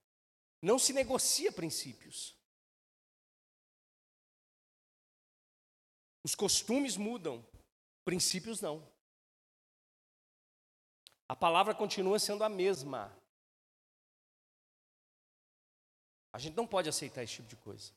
[0.62, 2.39] Não se negocia princípios.
[6.22, 7.44] Os costumes mudam,
[8.04, 8.86] princípios não.
[11.28, 13.16] A palavra continua sendo a mesma.
[16.32, 17.92] A gente não pode aceitar esse tipo de coisa.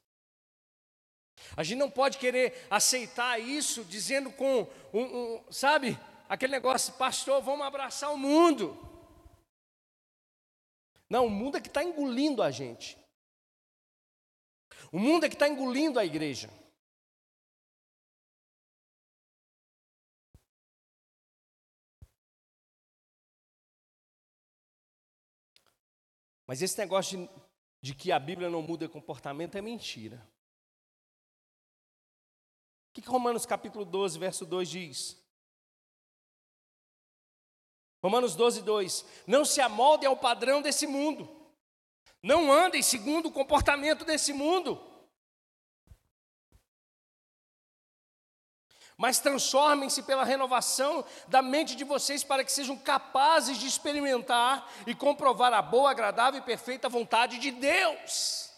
[1.57, 5.97] A gente não pode querer aceitar isso dizendo com um, um sabe,
[6.29, 8.77] aquele negócio, pastor, vamos abraçar o mundo.
[11.09, 12.97] Não, o mundo é que está engolindo a gente.
[14.91, 16.49] O mundo é que está engolindo a igreja.
[26.53, 27.29] Mas esse negócio de,
[27.81, 30.17] de que a Bíblia não muda comportamento é mentira.
[32.91, 35.19] O que, que Romanos capítulo 12, verso 2 diz?
[38.03, 41.27] Romanos 12, 2: Não se amoldem ao padrão desse mundo,
[42.21, 44.79] não andem segundo o comportamento desse mundo,
[49.03, 54.95] mas transformem-se pela renovação da mente de vocês para que sejam capazes de experimentar e
[54.95, 58.49] comprovar a boa, agradável e perfeita vontade de Deus.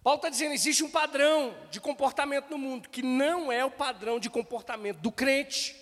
[0.00, 4.20] Paulo está dizendo: existe um padrão de comportamento no mundo que não é o padrão
[4.20, 5.74] de comportamento do crente.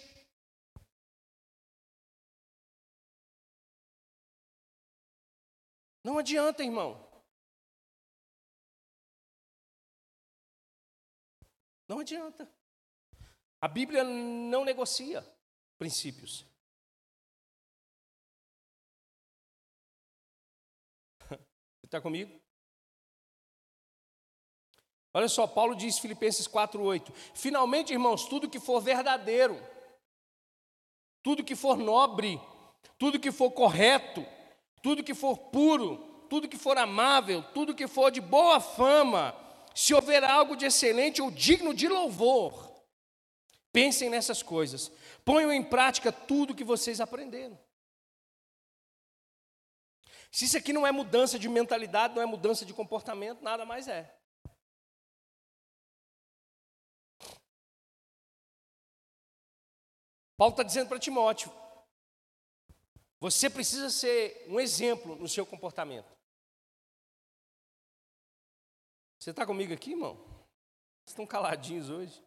[6.02, 7.03] Não adianta, irmão.
[11.88, 12.50] Não adianta.
[13.60, 15.24] A Bíblia não negocia
[15.78, 16.46] princípios.
[21.82, 22.40] Está comigo?
[25.12, 29.62] Olha só, Paulo diz, Filipenses 4,8: Finalmente, irmãos, tudo que for verdadeiro,
[31.22, 32.40] tudo que for nobre,
[32.98, 34.26] tudo que for correto,
[34.82, 39.32] tudo que for puro, tudo que for amável, tudo que for de boa fama,
[39.74, 42.72] se houver algo de excelente ou digno de louvor,
[43.72, 44.90] pensem nessas coisas,
[45.24, 47.58] ponham em prática tudo que vocês aprenderam.
[50.30, 53.88] Se isso aqui não é mudança de mentalidade, não é mudança de comportamento, nada mais
[53.88, 54.16] é.
[60.36, 61.52] Paulo está dizendo para Timóteo:
[63.20, 66.13] você precisa ser um exemplo no seu comportamento.
[69.24, 70.16] Você está comigo aqui, irmão?
[70.16, 72.22] Vocês estão caladinhos hoje.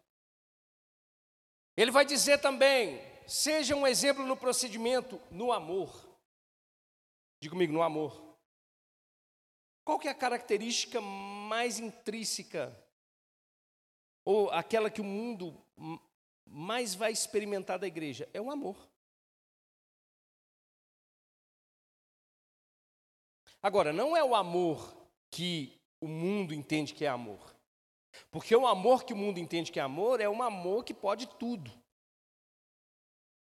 [1.76, 5.88] Ele vai dizer também: seja um exemplo no procedimento, no amor.
[7.40, 8.36] Diga comigo, no amor.
[9.84, 12.76] Qual que é a característica mais intrínseca?
[14.24, 15.56] Ou aquela que o mundo
[16.44, 18.28] mais vai experimentar da igreja?
[18.34, 18.76] É o amor.
[23.62, 24.96] Agora, não é o amor
[25.30, 27.54] que o mundo entende que é amor.
[28.30, 31.26] Porque o amor que o mundo entende que é amor é um amor que pode
[31.38, 31.70] tudo.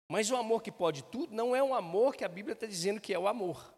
[0.07, 2.99] Mas o amor que pode tudo não é um amor que a Bíblia está dizendo
[2.99, 3.73] que é o amor.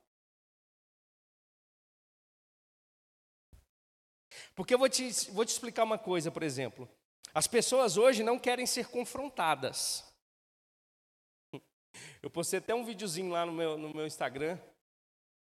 [4.56, 6.90] Porque eu vou te, vou te explicar uma coisa, por exemplo.
[7.34, 10.06] As pessoas hoje não querem ser confrontadas.
[12.22, 14.58] Eu postei até um videozinho lá no meu, no meu Instagram,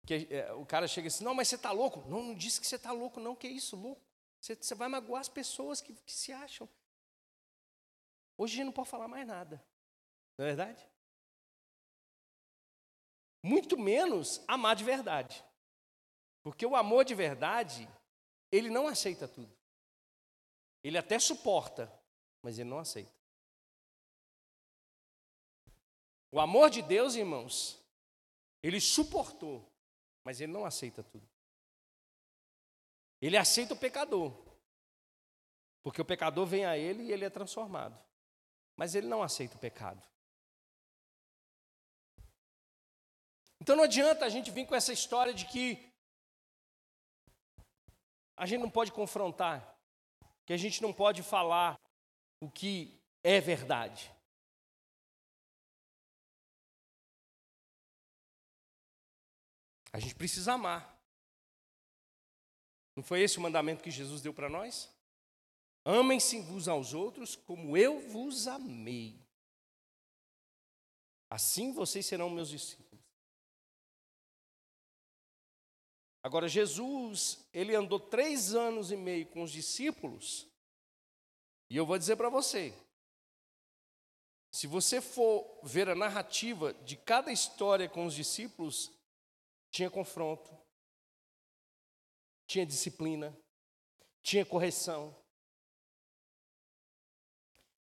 [0.09, 1.99] que é, o cara chega assim, não, mas você está louco?
[2.09, 4.01] Não, não disse que você está louco, não, que é isso, louco?
[4.41, 6.67] Você, você vai magoar as pessoas que, que se acham.
[8.35, 9.63] Hoje a gente não pode falar mais nada,
[10.35, 10.89] não é verdade?
[13.43, 15.45] Muito menos amar de verdade.
[16.41, 17.87] Porque o amor de verdade,
[18.51, 19.55] ele não aceita tudo.
[20.83, 21.91] Ele até suporta,
[22.41, 23.13] mas ele não aceita.
[26.31, 27.79] O amor de Deus, irmãos,
[28.63, 29.68] ele suportou,
[30.29, 31.27] mas ele não aceita tudo.
[33.19, 34.31] Ele aceita o pecador,
[35.81, 37.99] porque o pecador vem a ele e ele é transformado,
[38.77, 40.07] mas ele não aceita o pecado.
[43.59, 45.91] Então não adianta a gente vir com essa história de que
[48.37, 49.75] a gente não pode confrontar
[50.45, 51.75] que a gente não pode falar
[52.39, 54.13] o que é verdade.
[59.91, 60.97] A gente precisa amar.
[62.95, 64.89] Não foi esse o mandamento que Jesus deu para nós?
[65.85, 69.19] Amem-se uns aos outros como eu vos amei.
[71.29, 72.89] Assim vocês serão meus discípulos.
[76.21, 80.45] Agora, Jesus, ele andou três anos e meio com os discípulos,
[81.69, 82.73] e eu vou dizer para você:
[84.51, 88.91] se você for ver a narrativa de cada história com os discípulos,
[89.71, 90.49] tinha confronto,
[92.47, 93.37] tinha disciplina,
[94.21, 95.15] tinha correção.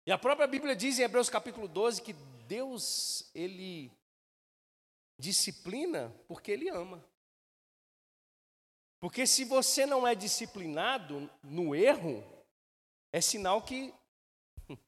[0.06, 2.12] E a própria Bíblia diz em Hebreus capítulo 12 que
[2.46, 3.90] Deus, ele
[5.18, 7.04] disciplina porque ele ama.
[9.00, 12.22] Porque se você não é disciplinado no erro,
[13.12, 13.92] é sinal que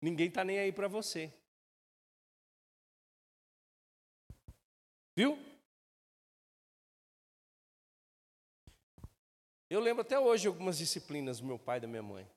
[0.00, 1.32] ninguém está nem aí para você.
[5.14, 5.51] Viu?
[9.72, 12.30] Eu lembro até hoje algumas disciplinas do meu pai e da minha mãe.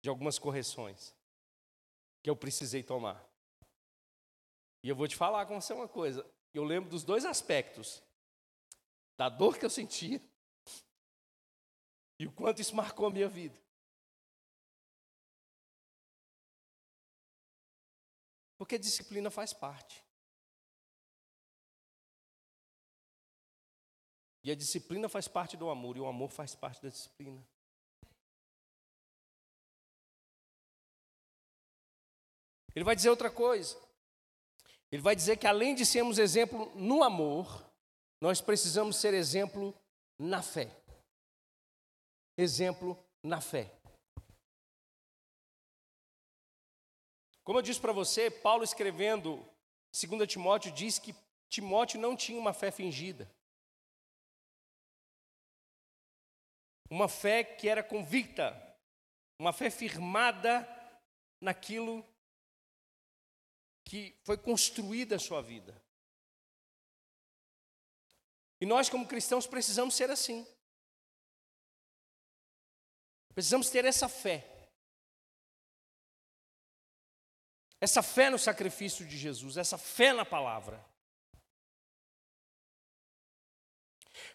[0.00, 1.12] De algumas correções
[2.22, 3.28] que eu precisei tomar.
[4.84, 6.24] E eu vou te falar com você uma coisa.
[6.54, 8.00] Eu lembro dos dois aspectos.
[9.18, 10.22] Da dor que eu sentia
[12.20, 13.60] e o quanto isso marcou a minha vida.
[18.56, 20.01] Porque disciplina faz parte.
[24.44, 27.42] E a disciplina faz parte do amor, e o amor faz parte da disciplina.
[32.74, 33.76] Ele vai dizer outra coisa.
[34.90, 37.64] Ele vai dizer que além de sermos exemplo no amor,
[38.20, 39.74] nós precisamos ser exemplo
[40.18, 40.70] na fé.
[42.36, 43.70] Exemplo na fé.
[47.44, 49.44] Como eu disse para você, Paulo escrevendo
[49.92, 51.14] 2 Timóteo diz que
[51.48, 53.30] Timóteo não tinha uma fé fingida.
[56.92, 58.52] Uma fé que era convicta,
[59.38, 60.68] uma fé firmada
[61.40, 62.06] naquilo
[63.82, 65.82] que foi construída a sua vida.
[68.60, 70.46] E nós, como cristãos, precisamos ser assim.
[73.32, 74.68] Precisamos ter essa fé.
[77.80, 80.84] Essa fé no sacrifício de Jesus, essa fé na palavra.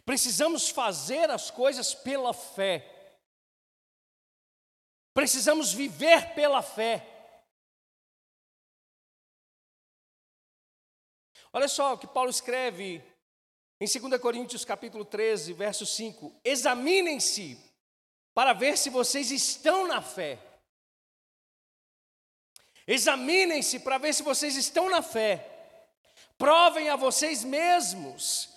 [0.07, 3.19] Precisamos fazer as coisas pela fé.
[5.13, 7.05] Precisamos viver pela fé.
[11.51, 13.03] Olha só o que Paulo escreve
[13.81, 17.59] em 2 Coríntios capítulo 13, verso 5: Examinem-se
[18.33, 20.39] para ver se vocês estão na fé.
[22.87, 25.75] Examinem-se para ver se vocês estão na fé.
[26.37, 28.55] Provem a vocês mesmos.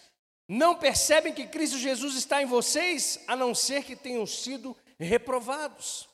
[0.53, 6.09] Não percebem que Cristo Jesus está em vocês, a não ser que tenham sido reprovados.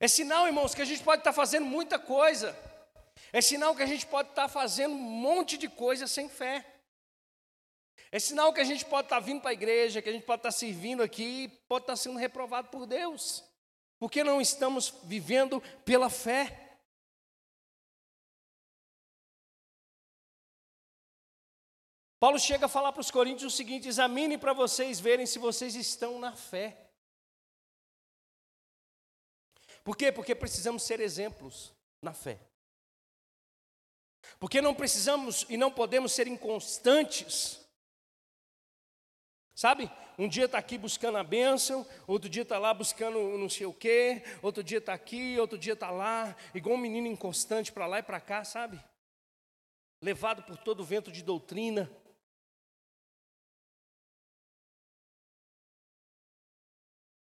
[0.00, 2.58] É sinal, irmãos, que a gente pode estar fazendo muita coisa.
[3.32, 6.66] É sinal que a gente pode estar fazendo um monte de coisa sem fé.
[8.10, 10.40] É sinal que a gente pode estar vindo para a igreja, que a gente pode
[10.40, 13.44] estar servindo aqui, pode estar sendo reprovado por Deus.
[14.00, 16.69] Porque não estamos vivendo pela fé.
[22.20, 25.74] Paulo chega a falar para os coríntios o seguinte: examine para vocês verem se vocês
[25.74, 26.76] estão na fé.
[29.82, 30.12] Por quê?
[30.12, 32.38] Porque precisamos ser exemplos na fé.
[34.38, 37.58] Porque não precisamos e não podemos ser inconstantes.
[39.54, 39.90] Sabe?
[40.18, 43.72] Um dia está aqui buscando a bênção, outro dia está lá buscando não sei o
[43.72, 48.00] quê, outro dia está aqui, outro dia está lá, igual um menino inconstante para lá
[48.00, 48.78] e para cá, sabe?
[50.02, 51.90] Levado por todo o vento de doutrina.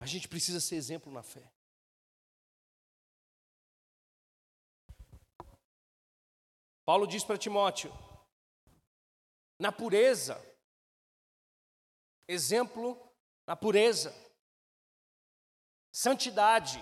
[0.06, 1.51] A gente precisa ser exemplo na fé.
[6.86, 7.91] Paulo diz para Timóteo:
[9.60, 10.39] na pureza,
[12.28, 12.95] exemplo
[13.47, 14.14] na pureza,
[15.91, 16.78] santidade.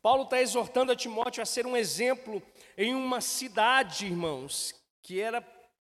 [0.00, 2.40] Paulo está exortando a Timóteo a ser um exemplo
[2.78, 4.72] em uma cidade, irmãos,
[5.02, 5.42] que era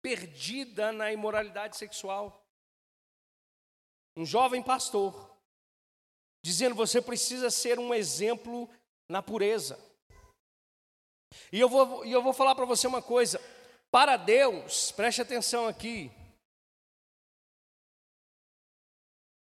[0.01, 2.47] perdida na imoralidade sexual.
[4.17, 5.28] Um jovem pastor,
[6.43, 8.69] dizendo: você precisa ser um exemplo
[9.09, 9.79] na pureza.
[11.53, 13.41] E eu vou, eu vou falar para você uma coisa:
[13.91, 16.11] para Deus, preste atenção aqui,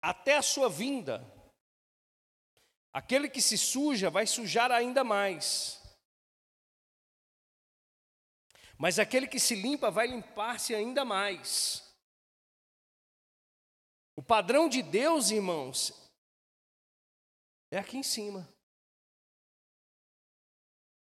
[0.02, 1.24] até a sua vinda,
[2.92, 5.78] aquele que se suja vai sujar ainda mais.
[8.78, 11.86] Mas aquele que se limpa vai limpar-se ainda mais.
[14.16, 16.09] O padrão de Deus, irmãos,
[17.70, 18.48] é aqui em cima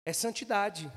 [0.07, 0.89] é santidade,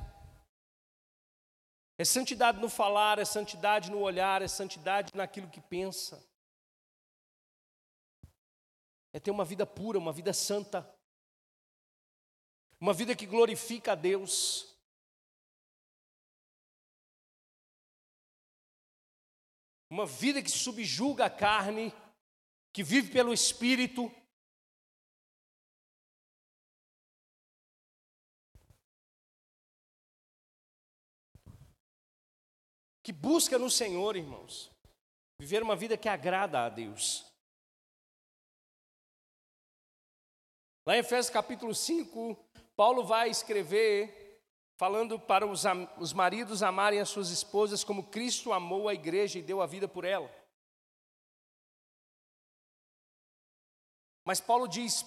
[1.99, 6.25] É santidade no falar, é santidade no olhar, é santidade naquilo que pensa.
[9.13, 10.89] É ter uma vida pura, uma vida santa.
[12.81, 14.79] Uma vida que glorifica a Deus.
[19.91, 21.93] Uma vida que subjuga a carne,
[22.73, 24.09] que vive pelo Espírito.
[33.11, 34.71] Que busca no Senhor, irmãos,
[35.41, 37.27] viver uma vida que agrada a Deus.
[40.87, 42.37] Lá em Efésios capítulo 5,
[42.77, 44.41] Paulo vai escrever,
[44.79, 45.65] falando para os,
[45.99, 49.89] os maridos amarem as suas esposas como Cristo amou a igreja e deu a vida
[49.89, 50.31] por ela.
[54.25, 55.05] Mas Paulo diz: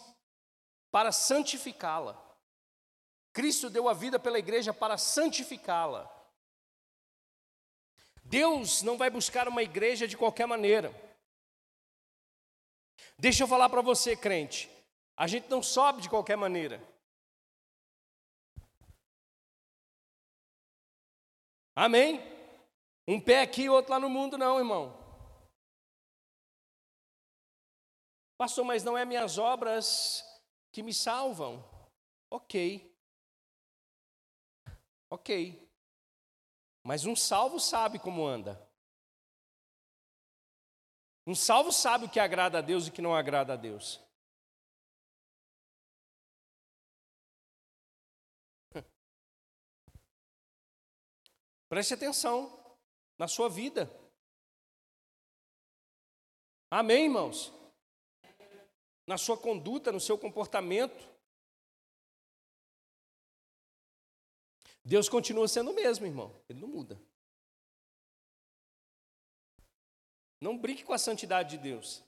[0.91, 2.21] para santificá-la.
[3.31, 6.22] Cristo deu a vida pela igreja para santificá-la.
[8.33, 10.91] Deus não vai buscar uma igreja de qualquer maneira.
[13.15, 14.67] Deixa eu falar para você, crente,
[15.15, 16.81] a gente não sobe de qualquer maneira.
[21.75, 22.19] Amém?
[23.07, 24.97] Um pé aqui e outro lá no mundo, não, irmão.
[28.35, 30.23] Pastor, mas não é minhas obras
[30.71, 31.63] que me salvam.
[32.31, 32.91] Ok.
[35.11, 35.63] Ok.
[36.83, 38.61] Mas um salvo sabe como anda.
[41.25, 44.01] Um salvo sabe o que agrada a Deus e o que não agrada a Deus.
[51.69, 52.77] Preste atenção
[53.17, 53.89] na sua vida.
[56.69, 57.53] Amém, irmãos?
[59.07, 61.12] Na sua conduta, no seu comportamento.
[64.85, 66.43] Deus continua sendo o mesmo, irmão.
[66.49, 67.01] Ele não muda.
[70.41, 72.03] Não brinque com a santidade de Deus.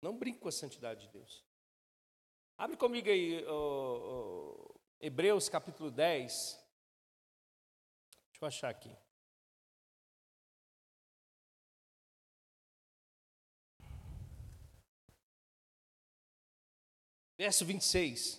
[0.00, 1.44] Não brinque com a santidade de Deus.
[2.56, 6.32] Abre comigo aí, oh, oh, Hebreus capítulo 10.
[8.30, 8.96] Deixa eu achar aqui.
[17.40, 18.38] Verso 26.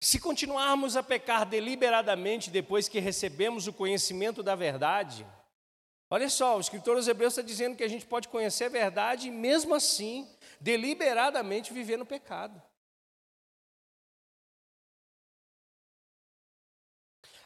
[0.00, 5.26] Se continuarmos a pecar deliberadamente depois que recebemos o conhecimento da verdade,
[6.08, 9.28] olha só, o escritor aos Hebreus está dizendo que a gente pode conhecer a verdade
[9.28, 10.26] e, mesmo assim,
[10.58, 12.62] deliberadamente viver no pecado.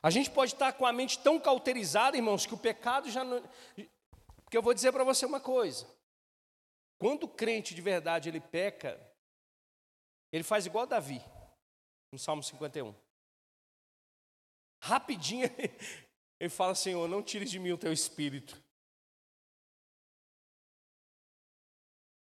[0.00, 3.42] A gente pode estar com a mente tão cauterizada, irmãos, que o pecado já não,
[4.48, 5.86] porque eu vou dizer para você uma coisa:
[6.98, 8.98] quando o crente de verdade ele peca,
[10.32, 11.22] ele faz igual Davi,
[12.10, 12.94] no Salmo 51.
[14.82, 15.50] Rapidinho
[16.40, 18.58] ele fala: Senhor, não tire de mim o teu espírito.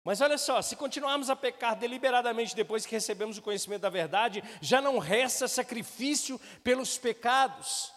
[0.03, 4.41] Mas olha só, se continuarmos a pecar deliberadamente depois que recebemos o conhecimento da verdade,
[4.59, 7.95] já não resta sacrifício pelos pecados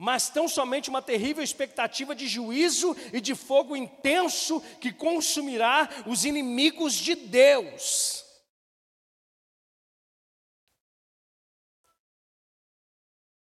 [0.00, 6.24] mas tão somente uma terrível expectativa de juízo e de fogo intenso que consumirá os
[6.24, 8.24] inimigos de Deus.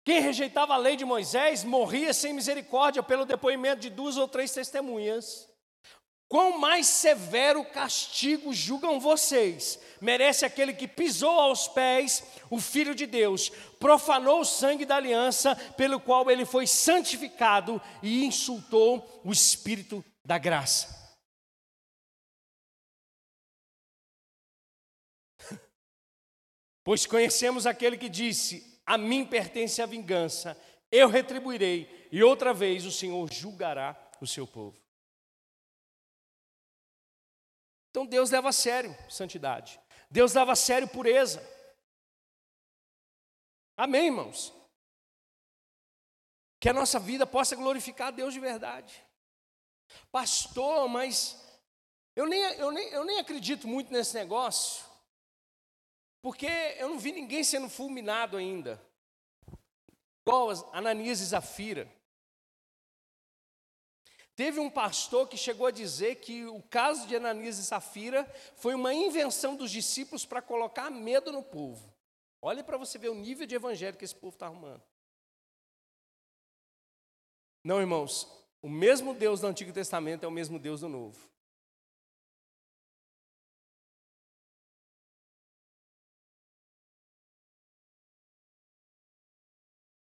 [0.03, 4.51] Quem rejeitava a lei de Moisés morria sem misericórdia pelo depoimento de duas ou três
[4.51, 5.50] testemunhas.
[6.31, 9.77] Quão mais severo castigo julgam vocês?
[9.99, 15.53] Merece aquele que pisou aos pés o Filho de Deus, profanou o sangue da aliança,
[15.75, 21.11] pelo qual ele foi santificado e insultou o Espírito da graça.
[26.81, 30.57] Pois conhecemos aquele que disse: A mim pertence a vingança,
[30.89, 34.80] eu retribuirei, e outra vez o Senhor julgará o seu povo.
[37.91, 39.79] Então Deus leva a sério santidade.
[40.09, 41.45] Deus leva a sério pureza.
[43.77, 44.53] Amém, irmãos?
[46.59, 49.05] Que a nossa vida possa glorificar a Deus de verdade.
[50.09, 51.37] Pastor, mas
[52.15, 54.85] eu nem, eu, nem, eu nem acredito muito nesse negócio,
[56.21, 58.81] porque eu não vi ninguém sendo fulminado ainda,
[60.25, 61.91] igual Ananias e Zafira.
[64.43, 68.25] Teve um pastor que chegou a dizer que o caso de Ananias e Safira
[68.55, 71.93] foi uma invenção dos discípulos para colocar medo no povo.
[72.41, 74.81] Olhe para você ver o nível de evangelho que esse povo está arrumando.
[77.63, 78.27] Não, irmãos,
[78.63, 81.19] o mesmo Deus do Antigo Testamento é o mesmo Deus do Novo.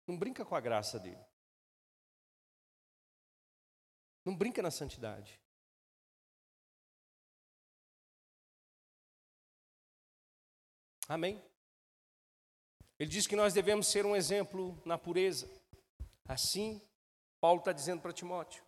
[0.07, 1.25] Não brinca com a graça dele.
[4.27, 5.41] Não brinca na santidade.
[11.09, 11.41] Amém?
[12.99, 15.49] Ele diz que nós devemos ser um exemplo na pureza.
[16.25, 16.83] Assim,
[17.41, 18.65] Paulo está dizendo para Timóteo.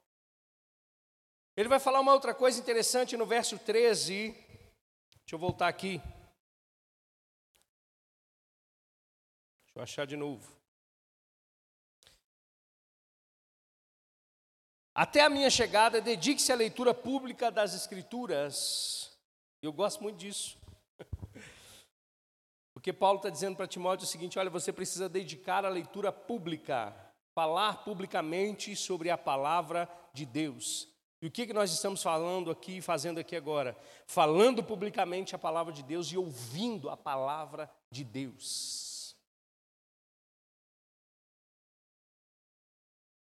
[1.56, 4.30] Ele vai falar uma outra coisa interessante no verso 13.
[4.30, 5.98] Deixa eu voltar aqui.
[9.64, 10.57] Deixa eu achar de novo.
[14.98, 19.16] Até a minha chegada, dedique-se à leitura pública das Escrituras.
[19.62, 20.58] Eu gosto muito disso.
[22.74, 26.92] Porque Paulo está dizendo para Timóteo o seguinte: olha, você precisa dedicar a leitura pública,
[27.32, 30.88] falar publicamente sobre a palavra de Deus.
[31.22, 33.76] E o que, que nós estamos falando aqui, fazendo aqui agora?
[34.04, 38.87] Falando publicamente a palavra de Deus e ouvindo a palavra de Deus.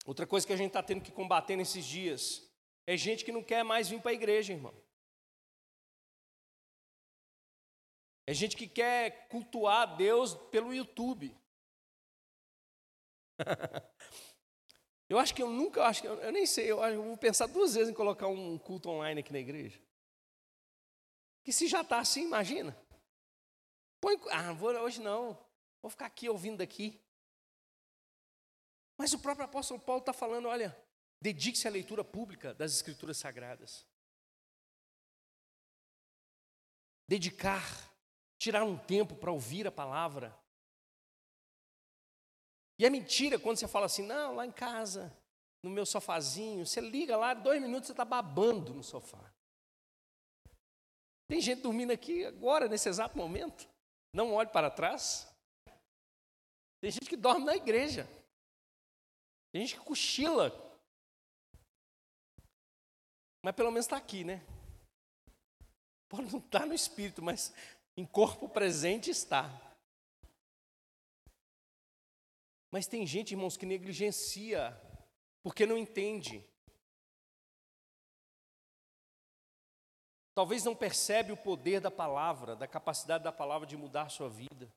[0.05, 2.47] Outra coisa que a gente está tendo que combater nesses dias
[2.87, 4.75] é gente que não quer mais vir para a igreja, irmão.
[8.27, 11.37] É gente que quer cultuar Deus pelo YouTube.
[15.09, 17.17] eu acho que eu nunca, eu acho que eu, eu nem sei, eu, eu, vou
[17.17, 19.79] pensar duas vezes em colocar um culto online aqui na igreja.
[21.43, 22.79] Que se já está assim, imagina.
[24.01, 25.39] Põe, ah, vou, hoje não,
[25.83, 27.04] vou ficar aqui ouvindo daqui.
[28.97, 30.77] Mas o próprio apóstolo Paulo está falando: olha,
[31.21, 33.87] dedique-se à leitura pública das Escrituras Sagradas.
[37.09, 37.93] Dedicar,
[38.39, 40.37] tirar um tempo para ouvir a palavra.
[42.79, 45.17] E é mentira quando você fala assim, não, lá em casa,
[45.63, 49.33] no meu sofazinho, você liga lá, dois minutos você está babando no sofá.
[51.29, 53.69] Tem gente dormindo aqui agora, nesse exato momento.
[54.13, 55.27] Não olhe para trás.
[56.81, 58.09] Tem gente que dorme na igreja.
[59.55, 60.51] Tem gente que cochila.
[63.41, 64.45] Mas pelo menos está aqui, né?
[66.09, 67.55] Pode não estar tá no espírito, mas
[67.97, 69.49] em corpo presente está.
[72.73, 74.77] Mas tem gente, irmãos, que negligencia,
[75.45, 76.45] porque não entende.
[80.35, 84.29] Talvez não percebe o poder da palavra, da capacidade da palavra de mudar a sua
[84.29, 84.69] vida.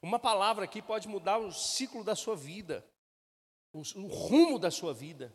[0.00, 2.88] Uma palavra aqui pode mudar o ciclo da sua vida
[3.76, 5.34] o, rumo da sua vida.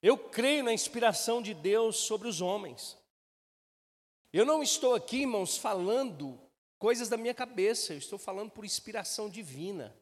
[0.00, 2.98] Eu creio na inspiração de Deus sobre os homens.
[4.32, 6.40] Eu não estou aqui, irmãos, falando
[6.78, 9.96] coisas da minha cabeça, eu estou falando por inspiração divina.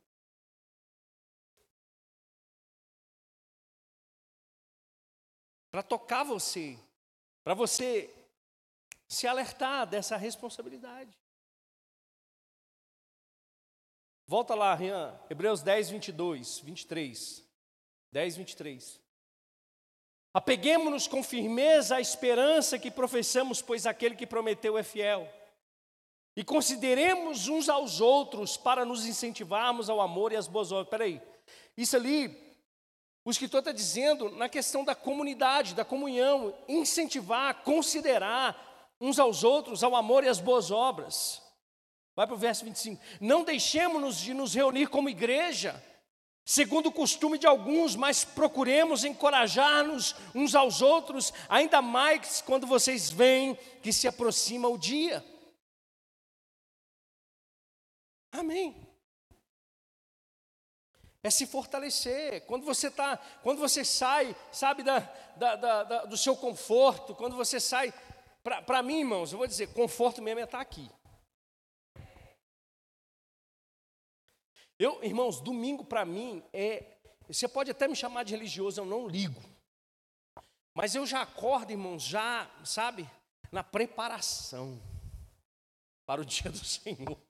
[5.70, 6.78] Para tocar você,
[7.44, 8.12] para você
[9.06, 11.16] se alertar dessa responsabilidade.
[14.30, 17.44] Volta lá, Rian, Hebreus 10, 22, 23.
[18.12, 19.00] 10, 23.
[20.32, 25.28] Apeguemos-nos com firmeza à esperança que professamos, pois aquele que prometeu é fiel.
[26.36, 30.86] E consideremos uns aos outros para nos incentivarmos ao amor e às boas obras.
[30.86, 31.20] Espera aí,
[31.76, 32.28] isso ali,
[33.24, 39.82] o escritor está dizendo na questão da comunidade, da comunhão, incentivar, considerar uns aos outros
[39.82, 41.49] ao amor e às boas obras.
[42.14, 43.00] Vai para o verso 25.
[43.20, 45.82] Não deixemos-nos de nos reunir como igreja,
[46.44, 53.10] segundo o costume de alguns, mas procuremos encorajar-nos uns aos outros, ainda mais quando vocês
[53.10, 55.24] veem que se aproxima o dia.
[58.32, 58.88] Amém.
[61.22, 62.46] É se fortalecer.
[62.46, 65.00] Quando você tá, quando você sai, sabe, da,
[65.36, 67.92] da, da, do seu conforto, quando você sai.
[68.42, 70.90] Para mim, irmãos, eu vou dizer, conforto mesmo é estar aqui.
[74.80, 76.96] Eu, irmãos, domingo para mim é.
[77.28, 79.38] Você pode até me chamar de religioso, eu não ligo.
[80.74, 83.08] Mas eu já acordo, irmãos, já, sabe,
[83.52, 84.80] na preparação
[86.06, 87.20] para o dia do Senhor.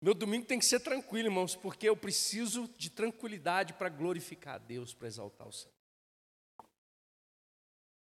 [0.00, 4.58] Meu domingo tem que ser tranquilo, irmãos, porque eu preciso de tranquilidade para glorificar a
[4.58, 5.74] Deus, para exaltar o Senhor.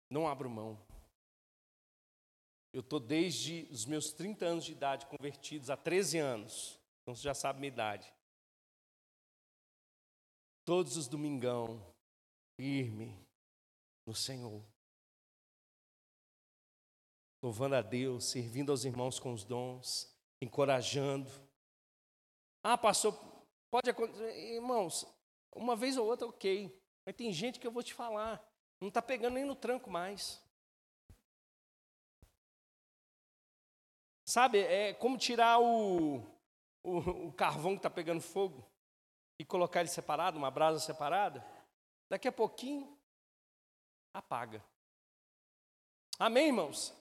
[0.09, 0.81] Não abro mão.
[2.73, 6.82] Eu estou desde os meus 30 anos de idade convertidos, há 13 anos.
[7.03, 8.13] Então você já sabe minha idade.
[10.65, 11.95] Todos os domingão,
[12.57, 13.19] firme
[14.07, 14.65] no Senhor.
[17.43, 21.29] Louvando a Deus, servindo aos irmãos com os dons, encorajando.
[22.63, 23.13] Ah, pastor,
[23.73, 25.07] Pode acontecer, irmãos,
[25.51, 26.79] uma vez ou outra, ok.
[27.07, 28.39] Mas tem gente que eu vou te falar,
[28.79, 30.45] não está pegando nem no tranco mais.
[34.27, 36.23] Sabe, é como tirar o,
[36.83, 38.65] o, o carvão que está pegando fogo
[39.39, 41.45] e colocar ele separado, uma brasa separada.
[42.09, 42.97] Daqui a pouquinho,
[44.13, 44.65] apaga.
[46.19, 46.95] Amém, irmãos?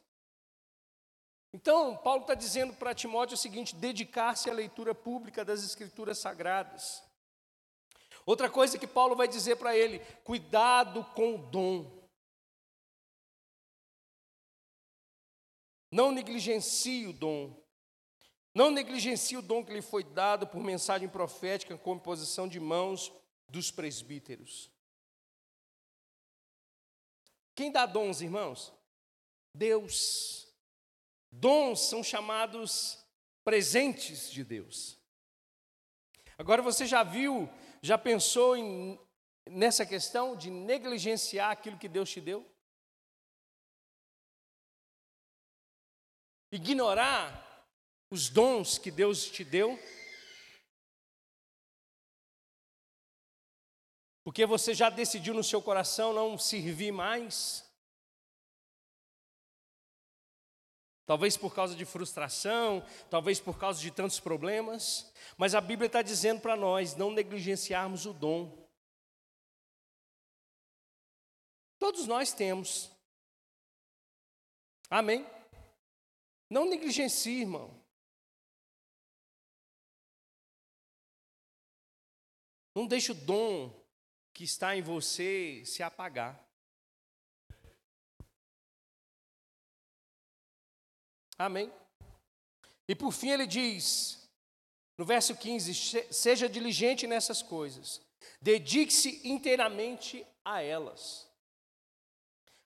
[1.54, 7.04] Então, Paulo está dizendo para Timóteo o seguinte: dedicar-se à leitura pública das Escrituras Sagradas.
[8.26, 12.02] Outra coisa que Paulo vai dizer para ele: cuidado com o dom.
[15.92, 17.61] Não negligencie o dom.
[18.54, 23.12] Não negligencie o dom que lhe foi dado por mensagem profética com imposição de mãos
[23.48, 24.70] dos presbíteros.
[27.56, 28.74] Quem dá dons, irmãos?
[29.54, 30.48] Deus.
[31.32, 32.98] Dons são chamados
[33.44, 34.98] presentes de Deus.
[36.38, 37.50] Agora você já viu,
[37.82, 39.00] já pensou em,
[39.50, 42.46] nessa questão de negligenciar aquilo que Deus te deu?
[46.52, 47.51] Ignorar
[48.12, 49.80] os dons que Deus te deu?
[54.24, 57.68] Porque você já decidiu no seu coração não servir mais?
[61.06, 66.02] Talvez por causa de frustração, talvez por causa de tantos problemas, mas a Bíblia está
[66.02, 68.70] dizendo para nós não negligenciarmos o dom.
[71.80, 72.92] Todos nós temos.
[74.90, 75.26] Amém?
[76.50, 77.81] Não negligencie, irmão.
[82.74, 83.82] Não deixe o dom
[84.34, 86.42] que está em você se apagar.
[91.38, 91.72] Amém?
[92.88, 94.30] E por fim ele diz,
[94.98, 98.02] no verso 15: Seja diligente nessas coisas,
[98.42, 101.30] dedique-se inteiramente a elas,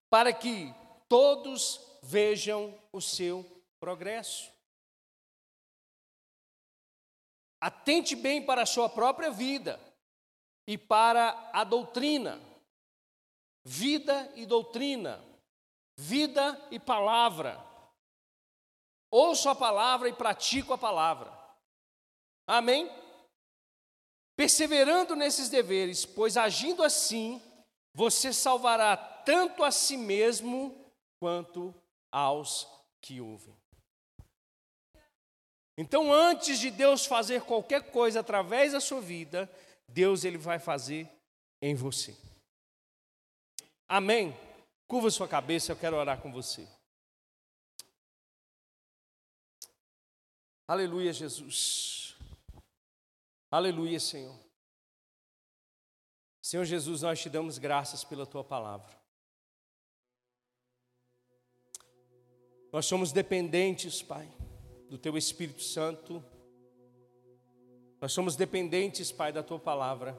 [0.09, 0.73] para que
[1.07, 3.43] todos vejam o seu
[3.79, 4.53] progresso.
[7.59, 9.79] Atente bem para a sua própria vida
[10.67, 12.41] e para a doutrina.
[13.63, 15.23] Vida e doutrina,
[15.97, 17.59] vida e palavra.
[19.09, 21.33] Ouço a palavra e pratico a palavra.
[22.45, 22.91] Amém?
[24.35, 27.41] Perseverando nesses deveres, pois agindo assim,
[27.93, 30.75] você salvará tanto a si mesmo
[31.19, 31.73] quanto
[32.11, 32.67] aos
[33.01, 33.55] que ouvem.
[35.77, 39.49] Então, antes de Deus fazer qualquer coisa através da sua vida,
[39.87, 41.09] Deus ele vai fazer
[41.61, 42.15] em você.
[43.87, 44.35] Amém?
[44.87, 46.67] Curva sua cabeça, eu quero orar com você.
[50.67, 52.15] Aleluia, Jesus.
[53.51, 54.37] Aleluia, Senhor.
[56.41, 58.95] Senhor Jesus, nós te damos graças pela tua palavra.
[62.71, 64.27] Nós somos dependentes, Pai,
[64.89, 66.23] do teu Espírito Santo.
[68.05, 70.15] Nós somos dependentes, Pai, da tua palavra.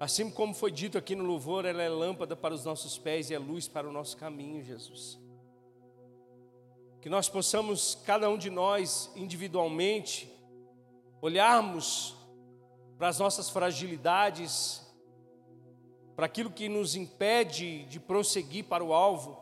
[0.00, 3.34] Assim como foi dito aqui no louvor, ela é lâmpada para os nossos pés e
[3.34, 5.20] é luz para o nosso caminho, Jesus
[7.06, 10.28] que nós possamos, cada um de nós individualmente,
[11.22, 12.16] olharmos
[12.98, 14.84] para as nossas fragilidades,
[16.16, 19.38] para aquilo que nos impede de prosseguir para o alvo,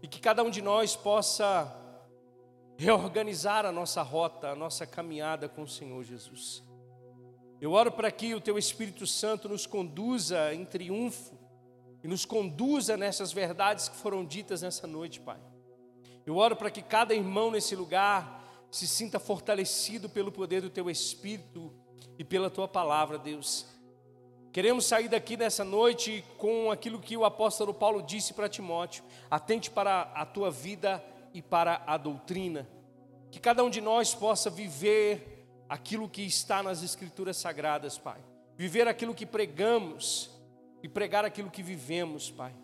[0.00, 1.76] e que cada um de nós possa
[2.82, 6.64] reorganizar a nossa rota, a nossa caminhada com o Senhor Jesus.
[7.60, 11.38] Eu oro para que o Teu Espírito Santo nos conduza em triunfo
[12.02, 15.38] e nos conduza nessas verdades que foram ditas nessa noite, Pai.
[16.26, 20.90] Eu oro para que cada irmão nesse lugar se sinta fortalecido pelo poder do teu
[20.90, 21.72] Espírito
[22.18, 23.64] e pela tua palavra, Deus.
[24.52, 29.70] Queremos sair daqui nessa noite com aquilo que o apóstolo Paulo disse para Timóteo: atente
[29.70, 31.02] para a tua vida
[31.32, 32.68] e para a doutrina.
[33.30, 38.20] Que cada um de nós possa viver aquilo que está nas Escrituras Sagradas, Pai.
[38.56, 40.30] Viver aquilo que pregamos
[40.82, 42.54] e pregar aquilo que vivemos, Pai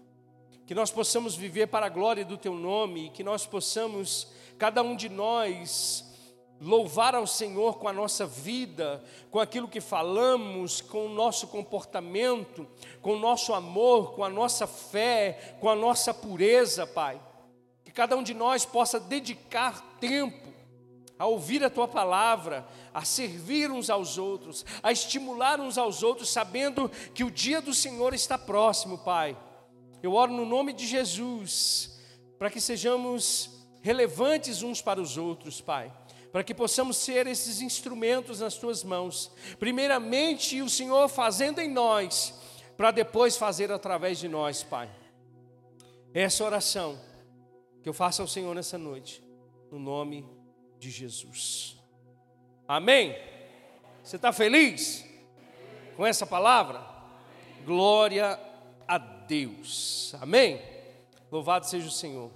[0.69, 4.83] que nós possamos viver para a glória do Teu nome, e que nós possamos, cada
[4.83, 6.05] um de nós,
[6.61, 12.69] louvar ao Senhor com a nossa vida, com aquilo que falamos, com o nosso comportamento,
[13.01, 17.19] com o nosso amor, com a nossa fé, com a nossa pureza, Pai.
[17.99, 20.47] Cada um de nós possa dedicar tempo
[21.19, 26.31] a ouvir a tua palavra, a servir uns aos outros, a estimular uns aos outros,
[26.31, 29.37] sabendo que o dia do Senhor está próximo, Pai
[30.03, 31.99] eu oro no nome de Jesus,
[32.39, 33.51] para que sejamos
[33.83, 35.93] relevantes uns para os outros, Pai.
[36.31, 39.33] para que possamos ser esses instrumentos nas tuas mãos.
[39.59, 42.35] Primeiramente, o Senhor fazendo em nós,
[42.77, 44.91] para depois fazer através de nós, Pai.
[46.13, 47.01] Essa oração
[47.83, 49.23] que eu faço ao Senhor nessa noite,
[49.71, 50.29] no nome
[50.79, 51.77] de Jesus.
[52.67, 53.17] Amém?
[54.03, 55.05] Você está feliz
[55.97, 56.87] com essa palavra?
[57.65, 58.39] Glória
[58.87, 60.15] a Deus.
[60.21, 60.61] Amém?
[61.31, 62.31] Louvado seja o Senhor.